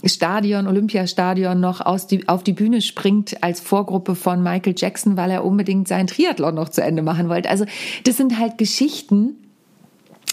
Stadion, 0.04 0.68
Olympiastadion 0.68 1.58
noch 1.58 1.80
aus 1.80 2.06
die, 2.06 2.28
auf 2.28 2.44
die 2.44 2.52
Bühne 2.52 2.80
springt 2.80 3.42
als 3.42 3.60
Vorgruppe 3.60 4.14
von 4.14 4.42
Michael 4.42 4.74
Jackson, 4.76 5.16
weil 5.16 5.30
er 5.30 5.44
unbedingt 5.44 5.88
seinen 5.88 6.06
Triathlon 6.06 6.54
noch 6.54 6.68
zu 6.68 6.82
Ende 6.82 7.02
machen 7.02 7.28
wollte. 7.28 7.48
Also 7.48 7.64
das 8.04 8.16
sind 8.16 8.38
halt 8.38 8.58
Geschichten, 8.58 9.36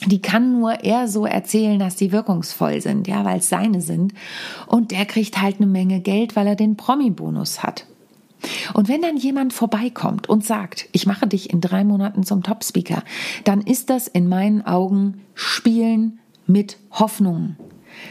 die 0.06 0.22
kann 0.22 0.60
nur 0.60 0.84
er 0.84 1.08
so 1.08 1.26
erzählen, 1.26 1.80
dass 1.80 1.96
die 1.96 2.12
wirkungsvoll 2.12 2.82
sind, 2.82 3.08
ja, 3.08 3.26
weil 3.26 3.40
es 3.40 3.50
seine 3.50 3.82
sind. 3.82 4.14
Und 4.68 4.92
der 4.92 5.06
kriegt 5.06 5.42
halt 5.42 5.58
eine 5.58 5.68
Menge 5.68 6.00
Geld, 6.00 6.36
weil 6.36 6.48
er 6.48 6.56
den 6.56 6.78
Promi-Bonus 6.78 7.64
hat. 7.64 7.86
Und 8.74 8.88
wenn 8.88 9.02
dann 9.02 9.18
jemand 9.18 9.52
vorbeikommt 9.52 10.30
und 10.30 10.46
sagt, 10.46 10.88
ich 10.94 11.06
mache 11.06 11.28
dich 11.28 11.52
in 11.52 11.60
drei 11.60 11.84
Monaten 11.84 12.24
zum 12.24 12.44
Top-Speaker, 12.44 13.04
dann 13.44 13.62
ist 13.62 13.90
das 13.90 14.08
in 14.08 14.30
meinen 14.30 14.66
Augen 14.66 15.22
Spielen 15.34 16.20
mit 16.48 16.78
Hoffnungen. 16.92 17.58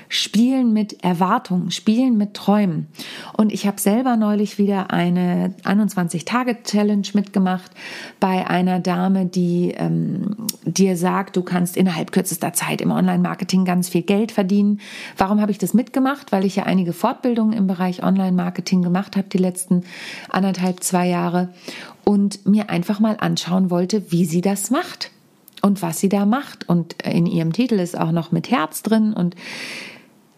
Spielen 0.09 0.73
mit 0.73 1.05
Erwartungen, 1.05 1.71
spielen 1.71 2.17
mit 2.17 2.35
Träumen. 2.35 2.89
Und 3.37 3.53
ich 3.53 3.67
habe 3.67 3.81
selber 3.81 4.17
neulich 4.17 4.59
wieder 4.59 4.91
eine 4.91 5.55
21-Tage-Challenge 5.65 7.09
mitgemacht 7.15 7.71
bei 8.21 8.47
einer 8.47 8.81
Dame, 8.81 9.27
die 9.27 9.75
ähm, 9.77 10.47
dir 10.65 10.97
sagt, 10.97 11.37
du 11.37 11.43
kannst 11.43 11.77
innerhalb 11.77 12.13
kürzester 12.13 12.53
Zeit 12.53 12.81
im 12.81 12.91
Online-Marketing 12.91 13.65
ganz 13.65 13.89
viel 13.89 14.03
Geld 14.03 14.33
verdienen. 14.33 14.81
Warum 15.17 15.41
habe 15.41 15.53
ich 15.53 15.59
das 15.59 15.75
mitgemacht? 15.75 16.33
Weil 16.33 16.45
ich 16.45 16.57
ja 16.57 16.65
einige 16.65 16.93
Fortbildungen 16.93 17.53
im 17.53 17.67
Bereich 17.67 18.03
Online-Marketing 18.03 18.83
gemacht 18.83 19.17
habe 19.17 19.29
die 19.29 19.39
letzten 19.39 19.85
anderthalb, 20.31 20.83
zwei 20.83 21.09
Jahre 21.09 21.51
und 22.05 22.47
mir 22.47 22.71
einfach 22.71 23.01
mal 23.01 23.17
anschauen 23.21 23.71
wollte, 23.71 24.11
wie 24.11 24.25
sie 24.25 24.41
das 24.41 24.71
macht 24.71 25.11
und 25.63 25.83
was 25.83 25.99
sie 25.99 26.09
da 26.09 26.27
macht. 26.27 26.69
Und 26.69 27.03
in 27.03 27.27
ihrem 27.27 27.53
Titel 27.53 27.79
ist 27.79 27.99
auch 27.99 28.13
noch 28.13 28.33
mit 28.33 28.51
Herz 28.51 28.83
drin 28.83 29.13
und, 29.13 29.35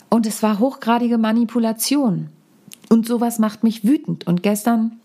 und 0.09 0.27
es 0.27 0.43
war 0.43 0.59
hochgradige 0.59 1.19
Manipulation. 1.19 2.29
Und 2.89 3.07
sowas 3.07 3.39
macht 3.39 3.63
mich 3.63 3.85
wütend. 3.85 4.27
Und 4.27 4.43
gestern 4.43 5.01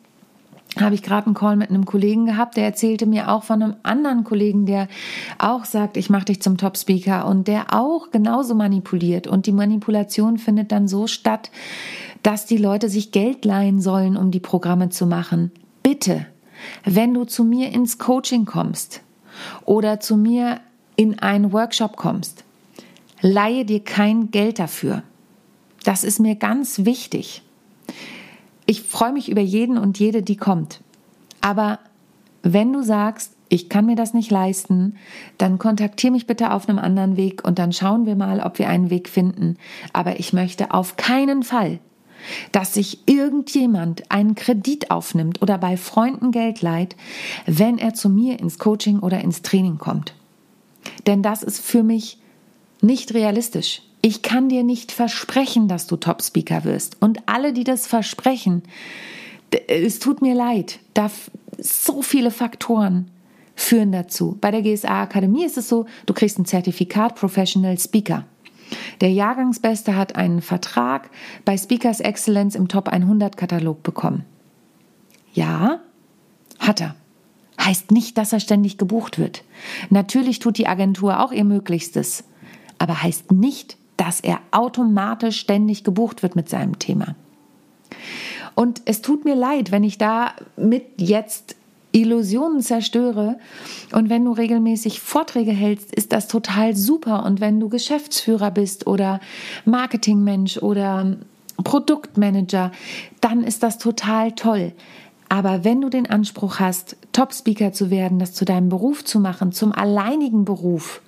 habe 0.79 0.95
ich 0.95 1.03
gerade 1.03 1.27
einen 1.27 1.35
Call 1.35 1.55
mit 1.55 1.69
einem 1.69 1.85
Kollegen 1.85 2.25
gehabt, 2.25 2.57
der 2.57 2.65
erzählte 2.65 3.05
mir 3.05 3.31
auch 3.31 3.43
von 3.43 3.61
einem 3.61 3.75
anderen 3.83 4.23
Kollegen, 4.23 4.65
der 4.65 4.87
auch 5.37 5.63
sagt, 5.65 5.95
ich 5.95 6.09
mache 6.09 6.25
dich 6.25 6.41
zum 6.41 6.57
Top-Speaker 6.57 7.25
und 7.27 7.47
der 7.47 7.73
auch 7.73 8.11
genauso 8.11 8.55
manipuliert. 8.55 9.27
Und 9.27 9.45
die 9.45 9.51
Manipulation 9.51 10.37
findet 10.37 10.71
dann 10.71 10.87
so 10.87 11.07
statt, 11.07 11.51
dass 12.23 12.45
die 12.45 12.57
Leute 12.57 12.89
sich 12.89 13.11
Geld 13.11 13.45
leihen 13.45 13.79
sollen, 13.79 14.17
um 14.17 14.31
die 14.31 14.39
Programme 14.39 14.89
zu 14.89 15.05
machen. 15.05 15.51
Bitte, 15.83 16.25
wenn 16.83 17.13
du 17.13 17.25
zu 17.25 17.43
mir 17.43 17.71
ins 17.71 17.97
Coaching 17.97 18.45
kommst, 18.45 19.01
oder 19.65 19.99
zu 19.99 20.17
mir 20.17 20.59
in 20.95 21.19
einen 21.19 21.51
Workshop 21.51 21.97
kommst, 21.97 22.43
leihe 23.21 23.65
dir 23.65 23.83
kein 23.83 24.31
Geld 24.31 24.59
dafür. 24.59 25.03
Das 25.83 26.03
ist 26.03 26.19
mir 26.19 26.35
ganz 26.35 26.85
wichtig. 26.85 27.43
Ich 28.65 28.81
freue 28.81 29.13
mich 29.13 29.29
über 29.29 29.41
jeden 29.41 29.77
und 29.77 29.99
jede, 29.99 30.23
die 30.23 30.37
kommt. 30.37 30.81
Aber 31.41 31.79
wenn 32.41 32.73
du 32.73 32.81
sagst, 32.81 33.33
ich 33.49 33.69
kann 33.69 33.85
mir 33.85 33.95
das 33.95 34.13
nicht 34.13 34.31
leisten, 34.31 34.95
dann 35.37 35.59
kontaktiere 35.59 36.11
mich 36.11 36.25
bitte 36.25 36.51
auf 36.51 36.67
einem 36.67 36.79
anderen 36.79 37.17
Weg 37.17 37.43
und 37.43 37.59
dann 37.59 37.73
schauen 37.73 38.05
wir 38.05 38.15
mal, 38.15 38.39
ob 38.39 38.57
wir 38.57 38.67
einen 38.67 38.89
Weg 38.89 39.07
finden. 39.07 39.57
Aber 39.93 40.19
ich 40.19 40.33
möchte 40.33 40.71
auf 40.71 40.97
keinen 40.97 41.43
Fall 41.43 41.79
dass 42.51 42.73
sich 42.73 42.99
irgendjemand 43.07 44.11
einen 44.11 44.35
Kredit 44.35 44.91
aufnimmt 44.91 45.41
oder 45.41 45.57
bei 45.57 45.77
Freunden 45.77 46.31
Geld 46.31 46.61
leiht, 46.61 46.95
wenn 47.45 47.77
er 47.77 47.93
zu 47.93 48.09
mir 48.09 48.39
ins 48.39 48.59
Coaching 48.59 48.99
oder 48.99 49.21
ins 49.21 49.41
Training 49.41 49.77
kommt. 49.77 50.13
Denn 51.07 51.21
das 51.21 51.43
ist 51.43 51.59
für 51.59 51.83
mich 51.83 52.19
nicht 52.81 53.13
realistisch. 53.13 53.81
Ich 54.01 54.21
kann 54.21 54.49
dir 54.49 54.63
nicht 54.63 54.91
versprechen, 54.91 55.67
dass 55.67 55.87
du 55.87 55.95
Top-Speaker 55.97 56.63
wirst. 56.63 56.97
Und 57.01 57.27
alle, 57.27 57.53
die 57.53 57.63
das 57.63 57.87
versprechen, 57.87 58.63
es 59.67 59.99
tut 59.99 60.21
mir 60.21 60.35
leid. 60.35 60.79
Da 60.93 61.09
so 61.57 62.01
viele 62.01 62.31
Faktoren 62.31 63.09
führen 63.55 63.91
dazu. 63.91 64.37
Bei 64.41 64.51
der 64.51 64.61
GSA 64.61 65.03
Akademie 65.03 65.45
ist 65.45 65.57
es 65.57 65.69
so, 65.69 65.85
du 66.05 66.13
kriegst 66.13 66.37
ein 66.37 66.45
Zertifikat 66.45 67.15
Professional 67.15 67.79
Speaker. 67.79 68.25
Der 69.01 69.11
Jahrgangsbeste 69.11 69.95
hat 69.95 70.15
einen 70.15 70.41
Vertrag 70.41 71.09
bei 71.43 71.57
Speakers 71.57 71.99
Excellence 71.99 72.55
im 72.55 72.67
Top 72.67 72.89
100 72.89 73.37
Katalog 73.37 73.83
bekommen. 73.83 74.25
Ja, 75.33 75.79
hat 76.59 76.81
er. 76.81 76.95
Heißt 77.59 77.91
nicht, 77.91 78.17
dass 78.17 78.33
er 78.33 78.39
ständig 78.39 78.77
gebucht 78.77 79.17
wird. 79.17 79.43
Natürlich 79.89 80.39
tut 80.39 80.57
die 80.57 80.67
Agentur 80.67 81.19
auch 81.19 81.31
ihr 81.31 81.45
Möglichstes, 81.45 82.23
aber 82.79 83.01
heißt 83.01 83.31
nicht, 83.31 83.77
dass 83.97 84.19
er 84.19 84.39
automatisch 84.51 85.39
ständig 85.39 85.83
gebucht 85.83 86.21
wird 86.21 86.35
mit 86.35 86.49
seinem 86.49 86.79
Thema. 86.79 87.15
Und 88.55 88.81
es 88.85 89.01
tut 89.01 89.25
mir 89.25 89.35
leid, 89.35 89.71
wenn 89.71 89.83
ich 89.83 89.97
da 89.97 90.33
mit 90.57 91.01
jetzt 91.01 91.54
Illusionen 91.95 92.61
zerstöre. 92.61 93.37
Und 93.93 94.09
wenn 94.09 94.25
du 94.25 94.33
regelmäßig 94.33 94.99
Vorträge 94.99 95.51
hältst, 95.51 95.95
ist 95.95 96.11
das 96.11 96.27
total 96.27 96.75
super. 96.75 97.25
Und 97.25 97.39
wenn 97.39 97.59
du 97.59 97.69
Geschäftsführer 97.69 98.51
bist 98.51 98.85
oder 98.85 99.21
Marketingmensch 99.63 100.57
oder 100.57 101.15
Produktmanager, 101.63 102.71
dann 103.21 103.43
ist 103.43 103.63
das 103.63 103.77
total 103.77 104.33
toll. 104.33 104.73
Aber 105.29 105.63
wenn 105.63 105.81
du 105.81 105.89
den 105.89 106.07
Anspruch 106.07 106.59
hast, 106.59 106.97
Top-Speaker 107.13 107.71
zu 107.71 107.89
werden, 107.89 108.19
das 108.19 108.33
zu 108.33 108.43
deinem 108.43 108.69
Beruf 108.69 109.05
zu 109.05 109.19
machen, 109.19 109.53
zum 109.53 109.71
alleinigen 109.71 110.43
Beruf, 110.43 111.01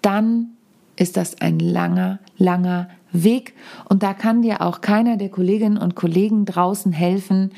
dann 0.00 0.48
ist 0.96 1.16
das 1.16 1.40
ein 1.40 1.58
langer, 1.58 2.20
langer 2.38 2.88
Weg. 3.12 3.52
Und 3.88 4.02
da 4.02 4.14
kann 4.14 4.42
dir 4.42 4.62
auch 4.62 4.80
keiner 4.80 5.18
der 5.18 5.28
Kolleginnen 5.28 5.76
und 5.76 5.94
Kollegen 5.94 6.46
draußen 6.46 6.92
helfen 6.92 7.52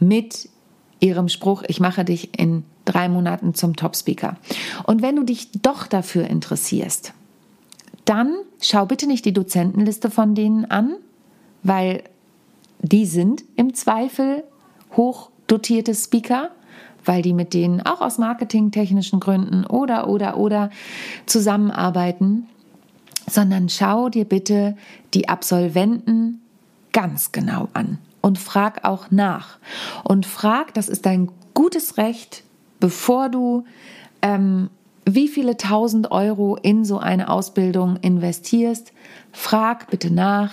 mit 0.00 0.48
ihrem 1.00 1.28
Spruch, 1.28 1.62
ich 1.68 1.80
mache 1.80 2.04
dich 2.04 2.38
in 2.38 2.64
drei 2.84 3.08
Monaten 3.08 3.54
zum 3.54 3.76
Top-Speaker. 3.76 4.36
Und 4.84 5.02
wenn 5.02 5.16
du 5.16 5.22
dich 5.24 5.50
doch 5.62 5.86
dafür 5.86 6.26
interessierst, 6.26 7.12
dann 8.04 8.34
schau 8.60 8.86
bitte 8.86 9.06
nicht 9.06 9.24
die 9.24 9.32
Dozentenliste 9.32 10.10
von 10.10 10.34
denen 10.34 10.64
an, 10.64 10.96
weil 11.62 12.02
die 12.80 13.06
sind 13.06 13.44
im 13.56 13.74
Zweifel 13.74 14.44
hochdotierte 14.96 15.94
Speaker, 15.94 16.50
weil 17.04 17.22
die 17.22 17.34
mit 17.34 17.54
denen 17.54 17.82
auch 17.82 18.00
aus 18.00 18.18
marketingtechnischen 18.18 19.20
Gründen 19.20 19.64
oder, 19.66 20.08
oder, 20.08 20.36
oder 20.36 20.70
zusammenarbeiten, 21.26 22.46
sondern 23.28 23.68
schau 23.68 24.08
dir 24.08 24.24
bitte 24.24 24.76
die 25.14 25.28
Absolventen 25.28 26.40
ganz 26.92 27.32
genau 27.32 27.68
an 27.74 27.98
und 28.20 28.38
frag 28.38 28.84
auch 28.84 29.10
nach. 29.10 29.58
Und 30.04 30.26
frag, 30.26 30.74
das 30.74 30.88
ist 30.88 31.06
dein 31.06 31.30
gutes 31.54 31.96
Recht, 31.96 32.44
bevor 32.80 33.28
du 33.28 33.64
ähm, 34.22 34.70
wie 35.14 35.28
viele 35.28 35.56
tausend 35.56 36.10
Euro 36.10 36.56
in 36.56 36.84
so 36.84 36.98
eine 36.98 37.30
Ausbildung 37.30 37.96
investierst, 37.96 38.92
frag 39.32 39.90
bitte 39.90 40.12
nach, 40.12 40.52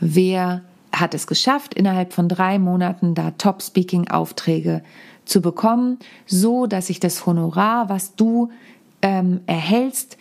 wer 0.00 0.62
hat 0.92 1.14
es 1.14 1.26
geschafft, 1.26 1.74
innerhalb 1.74 2.12
von 2.12 2.28
drei 2.28 2.58
Monaten 2.58 3.14
da 3.14 3.30
Top-Speaking-Aufträge 3.32 4.82
zu 5.24 5.40
bekommen, 5.40 5.98
so 6.26 6.66
dass 6.66 6.88
sich 6.88 6.98
das 6.98 7.26
Honorar, 7.26 7.88
was 7.88 8.16
du 8.16 8.50
ähm, 9.02 9.40
erhältst, 9.46 10.16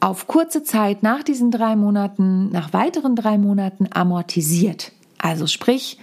auf 0.00 0.26
kurze 0.26 0.62
Zeit 0.62 1.02
nach 1.02 1.22
diesen 1.22 1.50
drei 1.50 1.76
Monaten, 1.76 2.50
nach 2.50 2.72
weiteren 2.72 3.16
drei 3.16 3.38
Monaten 3.38 3.88
amortisiert. 3.92 4.92
Also 5.24 5.46
sprich, 5.46 5.96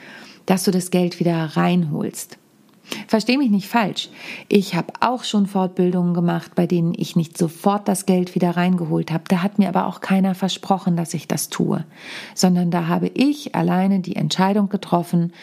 dass 0.48 0.64
du 0.64 0.72
das 0.72 0.90
Geld 0.90 1.20
wieder 1.20 1.56
reinholst. 1.56 2.40
Versteh 3.08 3.38
mich 3.38 3.52
nicht 3.52 3.68
falsch. 3.68 4.10
Ich 4.50 4.74
habe 4.74 4.94
auch 5.00 5.24
schon 5.24 5.46
Fortbildungen 5.46 6.16
gemacht, 6.16 6.56
bei 6.56 6.66
denen 6.66 6.96
ich 6.98 7.16
nicht 7.16 7.38
sofort 7.38 7.88
das 7.88 8.08
Geld 8.08 8.34
wieder 8.34 8.58
reingeholt 8.58 9.12
habe. 9.12 9.26
Da 9.28 9.44
hat 9.44 9.60
mir 9.60 9.70
aber 9.70 9.86
auch 9.86 10.02
keiner 10.02 10.34
versprochen, 10.34 10.98
dass 10.98 11.14
ich 11.14 11.28
das 11.28 11.50
tue, 11.50 11.86
sondern 12.34 12.72
da 12.72 12.88
habe 12.88 13.12
ich 13.14 13.54
alleine 13.54 14.00
die 14.00 14.16
Entscheidung 14.16 14.70
getroffen, 14.70 15.34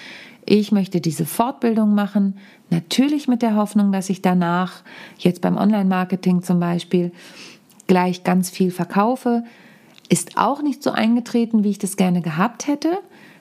ich 0.44 0.72
möchte 0.72 1.00
diese 1.00 1.24
Fortbildung 1.24 1.94
machen, 1.94 2.38
natürlich 2.70 3.28
mit 3.28 3.42
der 3.42 3.54
Hoffnung, 3.54 3.92
dass 3.92 4.10
ich 4.10 4.22
danach, 4.22 4.82
jetzt 5.18 5.40
beim 5.40 5.56
Online-Marketing 5.56 6.42
zum 6.42 6.58
Beispiel, 6.58 7.12
gleich 7.86 8.24
ganz 8.24 8.50
viel 8.50 8.72
verkaufe. 8.72 9.44
Ist 10.08 10.36
auch 10.36 10.62
nicht 10.62 10.82
so 10.82 10.90
eingetreten, 10.90 11.62
wie 11.62 11.70
ich 11.70 11.78
das 11.78 11.96
gerne 11.96 12.22
gehabt 12.22 12.66
hätte 12.66 12.98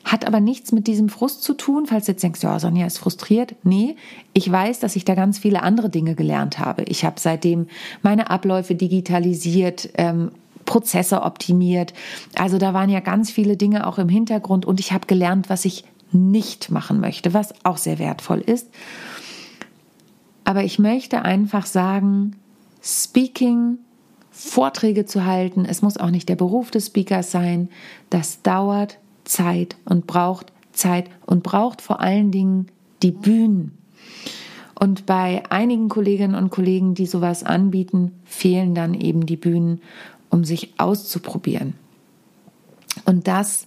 hat 0.08 0.26
aber 0.26 0.40
nichts 0.40 0.72
mit 0.72 0.88
diesem 0.88 1.10
Frust 1.10 1.44
zu 1.44 1.54
tun, 1.54 1.86
falls 1.86 2.06
du 2.06 2.14
jetzt 2.14 2.24
denkst, 2.24 2.42
ja, 2.42 2.60
Sonja 2.60 2.88
ist 2.88 2.98
frustriert. 2.98 3.56
Nee, 3.64 3.96
ich 4.34 4.50
weiß, 4.50 4.80
dass 4.80 4.96
ich 4.96 5.06
da 5.06 5.16
ganz 5.16 5.38
viele 5.38 5.64
andere 5.64 5.90
Dinge 5.90 6.16
gelernt 6.16 6.60
habe. 6.60 6.84
Ich 6.84 7.04
habe 7.04 7.20
seitdem 7.20 7.68
meine 8.02 8.30
Abläufe 8.30 8.74
digitalisiert, 8.74 9.90
ähm, 9.96 10.32
Prozesse 10.66 11.22
optimiert. 11.24 11.94
Also 12.36 12.58
da 12.58 12.74
waren 12.74 12.90
ja 12.90 13.00
ganz 13.00 13.32
viele 13.32 13.58
Dinge 13.58 13.88
auch 13.88 13.98
im 13.98 14.10
Hintergrund 14.10 14.66
und 14.66 14.80
ich 14.80 14.92
habe 14.92 15.08
gelernt, 15.08 15.50
was 15.50 15.66
ich 15.66 15.84
nicht 16.12 16.72
machen 16.72 17.00
möchte, 17.00 17.34
was 17.34 17.54
auch 17.64 17.78
sehr 17.78 18.00
wertvoll 18.00 18.40
ist. 18.40 18.68
Aber 20.44 20.64
ich 20.64 20.80
möchte 20.80 21.24
einfach 21.24 21.66
sagen, 21.66 22.38
Speaking, 22.82 23.80
Vorträge 24.32 25.06
zu 25.06 25.26
halten, 25.26 25.66
es 25.66 25.82
muss 25.82 25.98
auch 25.98 26.12
nicht 26.12 26.30
der 26.30 26.36
Beruf 26.36 26.72
des 26.72 26.88
Speakers 26.88 27.32
sein, 27.32 27.70
das 28.10 28.42
dauert 28.44 29.00
Zeit 29.28 29.76
und 29.86 30.08
braucht 30.08 30.52
Zeit 30.72 31.10
und 31.26 31.44
braucht 31.44 31.82
vor 31.82 32.00
allen 32.02 32.32
Dingen 32.32 32.68
die 33.04 33.12
Bühnen. 33.12 33.78
Und 34.80 35.06
bei 35.06 35.44
einigen 35.50 35.90
Kolleginnen 35.90 36.36
und 36.36 36.52
Kollegen, 36.52 36.94
die 36.94 37.08
sowas 37.08 37.44
anbieten, 37.44 38.12
fehlen 38.26 38.76
dann 38.76 38.94
eben 38.94 39.26
die 39.26 39.38
Bühnen, 39.38 39.82
um 40.30 40.44
sich 40.44 40.74
auszuprobieren. 40.78 41.74
Und 43.06 43.28
das, 43.28 43.66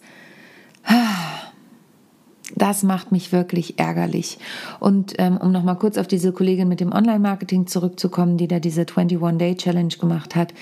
das 2.54 2.82
macht 2.84 3.10
mich 3.10 3.32
wirklich 3.32 3.78
ärgerlich. 3.78 4.38
Und 4.78 5.14
ähm, 5.18 5.36
um 5.36 5.50
nochmal 5.50 5.78
kurz 5.78 5.98
auf 5.98 6.06
diese 6.06 6.32
Kollegin 6.32 6.68
mit 6.68 6.78
dem 6.80 6.92
Online-Marketing 6.92 7.66
zurückzukommen, 7.66 8.36
die 8.36 8.46
da 8.46 8.60
diese 8.60 8.82
21-Day-Challenge 8.82 9.94
gemacht 9.98 10.36
hat. 10.36 10.54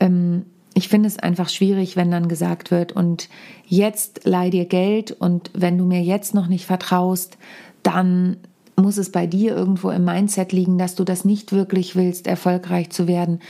Ähm, 0.00 0.44
ich 0.78 0.86
finde 0.86 1.08
es 1.08 1.18
einfach 1.18 1.48
schwierig, 1.48 1.96
wenn 1.96 2.12
dann 2.12 2.28
gesagt 2.28 2.70
wird, 2.70 2.92
und 2.92 3.28
jetzt 3.66 4.20
leih 4.24 4.48
dir 4.48 4.64
Geld 4.64 5.10
und 5.10 5.50
wenn 5.52 5.76
du 5.76 5.84
mir 5.84 6.02
jetzt 6.02 6.34
noch 6.34 6.46
nicht 6.46 6.66
vertraust, 6.66 7.36
dann 7.82 8.36
muss 8.76 8.96
es 8.96 9.10
bei 9.10 9.26
dir 9.26 9.56
irgendwo 9.56 9.90
im 9.90 10.04
Mindset 10.04 10.52
liegen, 10.52 10.78
dass 10.78 10.94
du 10.94 11.02
das 11.02 11.24
nicht 11.24 11.50
wirklich 11.50 11.96
willst, 11.96 12.28
erfolgreich 12.28 12.90
zu 12.90 13.08
werden. 13.08 13.40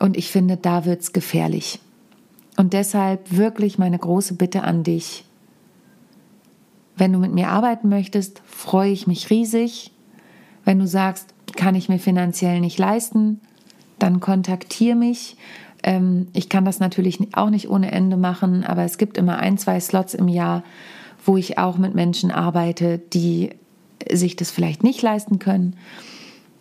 Und 0.00 0.16
ich 0.16 0.32
finde, 0.32 0.56
da 0.56 0.84
wird 0.84 1.02
es 1.02 1.12
gefährlich. 1.12 1.78
Und 2.56 2.72
deshalb 2.72 3.30
wirklich 3.30 3.78
meine 3.78 4.00
große 4.00 4.34
Bitte 4.34 4.64
an 4.64 4.82
dich. 4.82 5.24
Wenn 6.96 7.12
du 7.12 7.20
mit 7.20 7.32
mir 7.32 7.50
arbeiten 7.50 7.88
möchtest, 7.88 8.42
freue 8.46 8.90
ich 8.90 9.06
mich 9.06 9.30
riesig. 9.30 9.92
Wenn 10.64 10.80
du 10.80 10.88
sagst, 10.88 11.34
kann 11.54 11.76
ich 11.76 11.88
mir 11.88 12.00
finanziell 12.00 12.58
nicht 12.58 12.80
leisten, 12.80 13.40
dann 14.00 14.18
kontaktiere 14.18 14.96
mich. 14.96 15.36
Ähm, 15.84 16.28
ich 16.32 16.48
kann 16.48 16.64
das 16.64 16.80
natürlich 16.80 17.20
auch 17.34 17.50
nicht 17.50 17.68
ohne 17.68 17.92
Ende 17.92 18.16
machen, 18.16 18.64
aber 18.64 18.82
es 18.82 18.98
gibt 18.98 19.16
immer 19.18 19.38
ein, 19.38 19.58
zwei 19.58 19.78
Slots 19.78 20.14
im 20.14 20.28
Jahr, 20.28 20.64
wo 21.24 21.36
ich 21.36 21.58
auch 21.58 21.76
mit 21.78 21.94
Menschen 21.94 22.30
arbeite, 22.30 22.98
die 22.98 23.50
sich 24.10 24.34
das 24.34 24.50
vielleicht 24.50 24.82
nicht 24.82 25.02
leisten 25.02 25.38
können. 25.38 25.76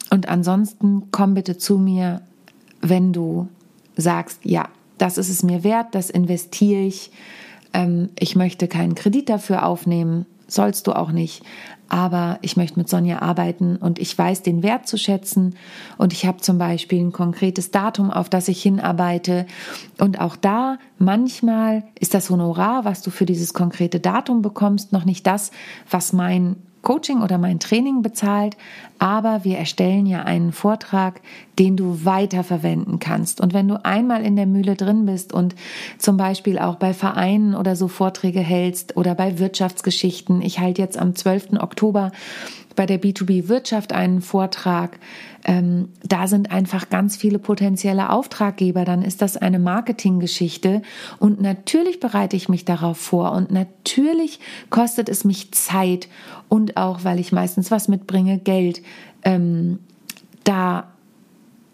Und 0.09 0.29
ansonsten 0.29 1.09
komm 1.12 1.33
bitte 1.33 1.57
zu 1.57 1.79
mir, 1.79 2.21
wenn 2.81 3.13
du 3.13 3.47
sagst, 3.95 4.41
ja, 4.43 4.67
das 4.97 5.17
ist 5.17 5.29
es 5.29 5.41
mir 5.41 5.63
wert, 5.63 5.95
das 5.95 6.09
investiere 6.09 6.81
ich. 6.81 7.12
Ähm, 7.73 8.09
ich 8.19 8.36
möchte 8.36 8.67
keinen 8.67 8.93
Kredit 8.93 9.29
dafür 9.29 9.65
aufnehmen, 9.65 10.25
sollst 10.47 10.88
du 10.88 10.93
auch 10.93 11.12
nicht 11.12 11.43
aber 11.93 12.39
ich 12.41 12.58
möchte 12.58 12.79
mit 12.79 12.89
Sonja 12.89 13.21
arbeiten 13.21 13.75
und 13.75 13.99
ich 13.99 14.17
weiß 14.17 14.41
den 14.41 14.63
Wert 14.63 14.88
zu 14.88 14.97
schätzen. 14.97 15.56
Und 15.99 16.12
ich 16.12 16.25
habe 16.25 16.39
zum 16.39 16.58
Beispiel 16.58 16.99
ein 16.99 17.12
konkretes 17.12 17.69
Datum, 17.69 18.10
auf 18.10 18.29
das 18.29 18.47
ich 18.47 18.63
hinarbeite. 18.63 19.45
Und 19.99 20.19
auch 20.19 20.36
da 20.36 20.79
manchmal 20.97 21.84
ist 21.99 22.15
das 22.15 22.32
Honorar, 22.32 22.84
was 22.84 23.03
du 23.03 23.12
für 23.12 23.27
dieses 23.27 23.53
konkrete 23.53 23.99
Datum 23.99 24.41
bekommst, 24.41 24.91
noch 24.91 25.06
nicht 25.06 25.27
das, 25.27 25.51
was 25.88 26.13
mein 26.13 26.56
Coaching 26.84 27.24
oder 27.24 27.39
mein 27.39 27.60
Training 27.60 28.04
bezahlt, 28.04 28.56
aber 29.00 29.43
wir 29.43 29.58
erstellen 29.58 30.06
ja 30.06 30.24
einen 30.24 30.52
Vortrag, 30.52 31.22
den 31.58 31.76
du 31.76 32.06
weiterverwenden 32.06 33.00
kannst. 33.00 33.41
Und 33.41 33.54
wenn 33.54 33.67
du 33.67 33.84
einmal 33.84 34.24
in 34.24 34.36
der 34.36 34.46
Mühle 34.46 34.76
drin 34.76 35.06
bist 35.06 35.34
und 35.34 35.56
zum 35.98 36.17
Beispiel 36.17 36.60
auch 36.60 36.76
bei 36.76 36.93
Vereinen 36.93 37.56
oder 37.56 37.76
so 37.76 37.88
Vorträge 37.88 38.41
hältst 38.41 38.96
oder 38.98 39.15
bei 39.15 39.39
Wirtschaftsgeschichten, 39.39 40.41
ich 40.41 40.60
halte 40.60 40.82
jetzt 40.82 40.98
am 40.98 41.15
12. 41.15 41.54
Oktober 41.60 42.12
bei 42.75 42.86
der 42.86 43.01
B2B 43.01 43.47
Wirtschaft 43.47 43.93
einen 43.93 44.21
Vortrag. 44.21 44.99
Ähm, 45.45 45.89
da 46.03 46.27
sind 46.27 46.51
einfach 46.51 46.89
ganz 46.89 47.17
viele 47.17 47.39
potenzielle 47.39 48.09
Auftraggeber. 48.09 48.86
Dann 48.86 49.01
ist 49.01 49.21
das 49.21 49.38
eine 49.38 49.59
Marketinggeschichte. 49.59 50.81
Und 51.19 51.41
natürlich 51.41 51.99
bereite 51.99 52.36
ich 52.36 52.49
mich 52.49 52.65
darauf 52.65 52.97
vor. 52.97 53.31
Und 53.33 53.51
natürlich 53.51 54.39
kostet 54.69 55.09
es 55.09 55.23
mich 55.23 55.51
Zeit 55.51 56.07
und 56.49 56.77
auch, 56.77 57.03
weil 57.03 57.19
ich 57.19 57.31
meistens 57.31 57.71
was 57.71 57.88
mitbringe, 57.88 58.38
Geld, 58.39 58.81
ähm, 59.23 59.79
da 60.43 60.88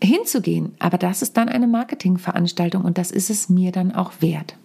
hinzugehen. 0.02 0.74
Aber 0.80 0.98
das 0.98 1.22
ist 1.22 1.38
dann 1.38 1.50
eine 1.50 1.68
Marketingveranstaltung 1.68 2.84
und 2.84 2.98
das 2.98 3.12
ist 3.12 3.30
es 3.30 3.50
mir 3.50 3.72
dann 3.72 3.94
auch 3.94 4.14
wert. 4.20 4.56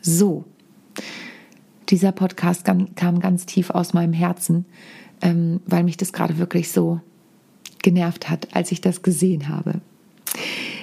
So, 0.00 0.44
dieser 1.90 2.12
Podcast 2.12 2.64
kam 2.64 3.20
ganz 3.20 3.46
tief 3.46 3.70
aus 3.70 3.92
meinem 3.92 4.12
Herzen 4.12 4.64
ähm, 5.22 5.60
weil 5.66 5.84
mich 5.84 5.96
das 5.96 6.12
gerade 6.12 6.38
wirklich 6.38 6.70
so 6.70 7.00
genervt 7.82 8.28
hat, 8.28 8.48
als 8.52 8.72
ich 8.72 8.80
das 8.80 9.02
gesehen 9.02 9.48
habe. 9.48 9.80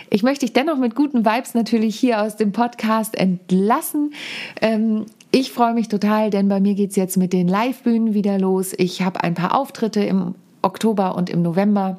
Ich 0.10 0.24
möchte 0.24 0.46
dich 0.46 0.54
dennoch 0.54 0.78
mit 0.78 0.96
guten 0.96 1.26
Vibes 1.26 1.54
natürlich 1.54 2.00
hier 2.00 2.22
aus 2.22 2.38
dem 2.38 2.52
Podcast 2.52 3.16
entlassen. 3.16 4.14
Ähm, 4.62 5.06
ich 5.32 5.52
freue 5.52 5.74
mich 5.74 5.90
total, 5.90 6.30
denn 6.30 6.48
bei 6.48 6.62
mir 6.62 6.74
geht 6.74 6.92
es 6.92 6.96
jetzt 6.96 7.18
mit 7.18 7.34
den 7.34 7.48
Live-Bühnen 7.48 8.14
wieder 8.14 8.40
los. 8.40 8.74
Ich 8.78 9.02
habe 9.02 9.22
ein 9.24 9.34
paar 9.34 9.58
Auftritte 9.58 10.02
im 10.02 10.36
Oktober 10.62 11.16
und 11.16 11.30
im 11.30 11.42
November. 11.42 11.98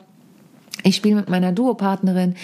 Ich 0.84 0.96
spiele 0.96 1.16
mit 1.16 1.28
meiner 1.28 1.52
Duopartnerin 1.52 2.34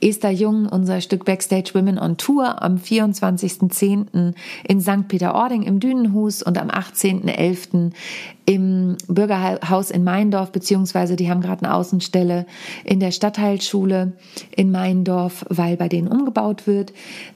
Esther 0.00 0.30
Jung 0.30 0.66
unser 0.66 1.00
Stück 1.00 1.24
Backstage 1.24 1.70
Women 1.74 1.98
on 1.98 2.16
Tour 2.18 2.62
am 2.62 2.76
24.10. 2.76 4.34
in 4.68 4.80
St. 4.80 5.08
Peter-Ording 5.08 5.62
im 5.62 5.80
Dünenhus 5.80 6.42
und 6.42 6.58
am 6.58 6.68
18.11 6.68 7.90
im 8.48 8.96
Bürgerhaus 9.08 9.90
in 9.90 10.04
Meindorf, 10.04 10.52
beziehungsweise 10.52 11.16
die 11.16 11.28
haben 11.28 11.42
gerade 11.42 11.66
eine 11.66 11.74
Außenstelle 11.74 12.46
in 12.82 12.98
der 12.98 13.10
Stadtteilschule 13.10 14.14
in 14.56 14.70
Meindorf, 14.70 15.44
weil 15.50 15.76
bei 15.76 15.90
denen 15.90 16.08
umgebaut 16.08 16.66
wird. 16.66 16.94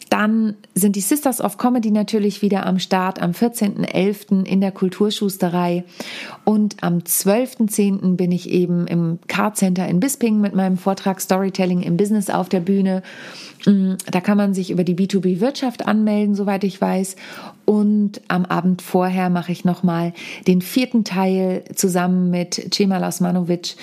Dann 0.09 0.57
sind 0.75 0.97
die 0.97 1.03
Sisters 1.03 1.43
of 1.43 1.59
Comedy 1.59 1.91
natürlich 1.91 2.41
wieder 2.41 2.65
am 2.65 2.79
Start 2.79 3.21
am 3.21 3.33
14.11. 3.33 4.47
in 4.47 4.63
der 4.63 4.73
Kulturschusterei 4.73 5.85
und 6.47 6.83
am 6.83 7.01
12.10. 7.01 8.17
bin 8.17 8.33
ich 8.33 8.49
eben 8.49 8.87
im 8.87 9.19
Car 9.29 9.53
Center 9.53 9.87
in 9.87 10.01
Bisping 10.01 10.41
mit 10.41 10.55
meinem 10.55 10.79
Vortrag 10.79 11.21
Storytelling 11.21 11.83
im 11.83 11.99
Business 11.99 12.31
auf 12.31 12.49
der 12.49 12.61
Bühne. 12.61 13.03
Mm, 13.67 13.95
da 14.11 14.21
kann 14.21 14.37
man 14.37 14.55
sich 14.55 14.71
über 14.71 14.85
die 14.85 14.97
B2B-Wirtschaft 14.97 15.87
anmelden, 15.87 16.35
soweit 16.35 16.65
ich 16.65 16.81
weiß. 16.81 17.17
Und 17.65 18.21
am 18.29 18.45
Abend 18.45 18.83
vorher 18.83 19.31
mache 19.31 19.53
ich 19.53 19.65
nochmal 19.65 20.13
den 20.47 20.63
vierten 20.63 21.05
Teil 21.05 21.65
zusammen 21.75 22.31
mit 22.31 22.75
Cemal 22.75 23.05
Osmanovic 23.05 23.77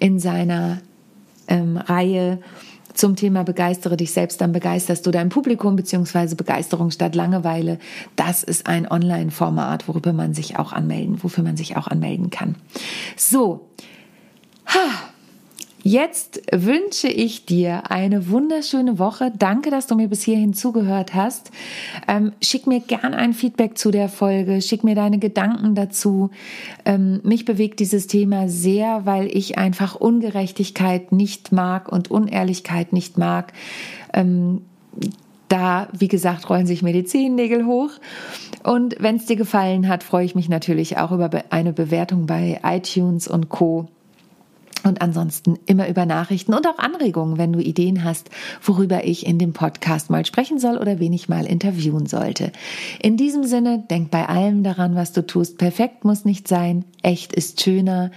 in 0.00 0.18
seiner 0.18 0.78
ähm, 1.48 1.76
Reihe 1.76 2.38
zum 2.96 3.14
Thema 3.14 3.44
Begeistere 3.44 3.96
dich 3.96 4.12
selbst, 4.12 4.40
dann 4.40 4.52
begeisterst 4.52 5.06
du 5.06 5.10
dein 5.10 5.28
Publikum, 5.28 5.76
beziehungsweise 5.76 6.34
Begeisterung 6.34 6.90
statt 6.90 7.14
Langeweile. 7.14 7.78
Das 8.16 8.42
ist 8.42 8.66
ein 8.66 8.90
Online-Format, 8.90 9.86
worüber 9.86 10.12
man 10.12 10.34
sich 10.34 10.58
auch 10.58 10.72
anmelden, 10.72 11.22
wofür 11.22 11.44
man 11.44 11.56
sich 11.56 11.76
auch 11.76 11.88
anmelden 11.88 12.30
kann. 12.30 12.56
So. 13.16 13.68
Ha. 14.68 15.05
Jetzt 15.88 16.42
wünsche 16.50 17.06
ich 17.06 17.46
dir 17.46 17.92
eine 17.92 18.28
wunderschöne 18.28 18.98
Woche. 18.98 19.32
Danke, 19.38 19.70
dass 19.70 19.86
du 19.86 19.94
mir 19.94 20.08
bis 20.08 20.24
hierhin 20.24 20.52
zugehört 20.52 21.14
hast. 21.14 21.52
Ähm, 22.08 22.32
schick 22.42 22.66
mir 22.66 22.80
gern 22.80 23.14
ein 23.14 23.32
Feedback 23.32 23.78
zu 23.78 23.92
der 23.92 24.08
Folge. 24.08 24.60
Schick 24.62 24.82
mir 24.82 24.96
deine 24.96 25.20
Gedanken 25.20 25.76
dazu. 25.76 26.30
Ähm, 26.84 27.20
mich 27.22 27.44
bewegt 27.44 27.78
dieses 27.78 28.08
Thema 28.08 28.48
sehr, 28.48 29.06
weil 29.06 29.28
ich 29.28 29.58
einfach 29.58 29.94
Ungerechtigkeit 29.94 31.12
nicht 31.12 31.52
mag 31.52 31.88
und 31.88 32.10
Unehrlichkeit 32.10 32.92
nicht 32.92 33.16
mag. 33.16 33.52
Ähm, 34.12 34.62
da, 35.46 35.86
wie 35.96 36.08
gesagt, 36.08 36.50
rollen 36.50 36.66
sich 36.66 36.82
mir 36.82 36.94
die 36.94 37.04
Zehennägel 37.04 37.64
hoch. 37.64 37.90
Und 38.64 38.96
wenn 38.98 39.14
es 39.14 39.26
dir 39.26 39.36
gefallen 39.36 39.86
hat, 39.86 40.02
freue 40.02 40.24
ich 40.24 40.34
mich 40.34 40.48
natürlich 40.48 40.98
auch 40.98 41.12
über 41.12 41.30
eine 41.50 41.72
Bewertung 41.72 42.26
bei 42.26 42.60
iTunes 42.64 43.28
und 43.28 43.50
Co. 43.50 43.86
Und 44.82 45.02
ansonsten 45.02 45.58
immer 45.66 45.88
über 45.88 46.06
Nachrichten 46.06 46.54
und 46.54 46.66
auch 46.66 46.78
Anregungen, 46.78 47.38
wenn 47.38 47.52
du 47.52 47.58
Ideen 47.58 48.04
hast, 48.04 48.30
worüber 48.62 49.04
ich 49.04 49.26
in 49.26 49.38
dem 49.38 49.52
Podcast 49.52 50.10
mal 50.10 50.24
sprechen 50.24 50.58
soll 50.58 50.78
oder 50.78 51.00
wen 51.00 51.12
ich 51.12 51.28
mal 51.28 51.46
interviewen 51.46 52.06
sollte. 52.06 52.52
In 53.00 53.16
diesem 53.16 53.44
Sinne, 53.44 53.84
denk 53.90 54.10
bei 54.10 54.28
allem 54.28 54.62
daran, 54.62 54.94
was 54.94 55.12
du 55.12 55.26
tust. 55.26 55.58
Perfekt 55.58 56.04
muss 56.04 56.24
nicht 56.24 56.46
sein, 56.46 56.84
echt 57.02 57.32
ist 57.32 57.62
schöner. 57.62 58.10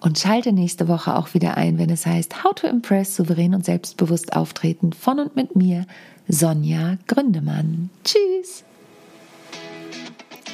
Und 0.00 0.18
schalte 0.18 0.52
nächste 0.52 0.88
Woche 0.88 1.16
auch 1.16 1.34
wieder 1.34 1.56
ein, 1.56 1.78
wenn 1.78 1.90
es 1.90 2.06
heißt 2.06 2.42
How 2.42 2.54
to 2.54 2.66
Impress, 2.66 3.14
souverän 3.14 3.54
und 3.54 3.64
selbstbewusst 3.64 4.34
auftreten 4.34 4.92
von 4.92 5.20
und 5.20 5.36
mit 5.36 5.54
mir, 5.54 5.86
Sonja 6.28 6.96
Gründemann. 7.06 7.90
Tschüss! 8.04 8.64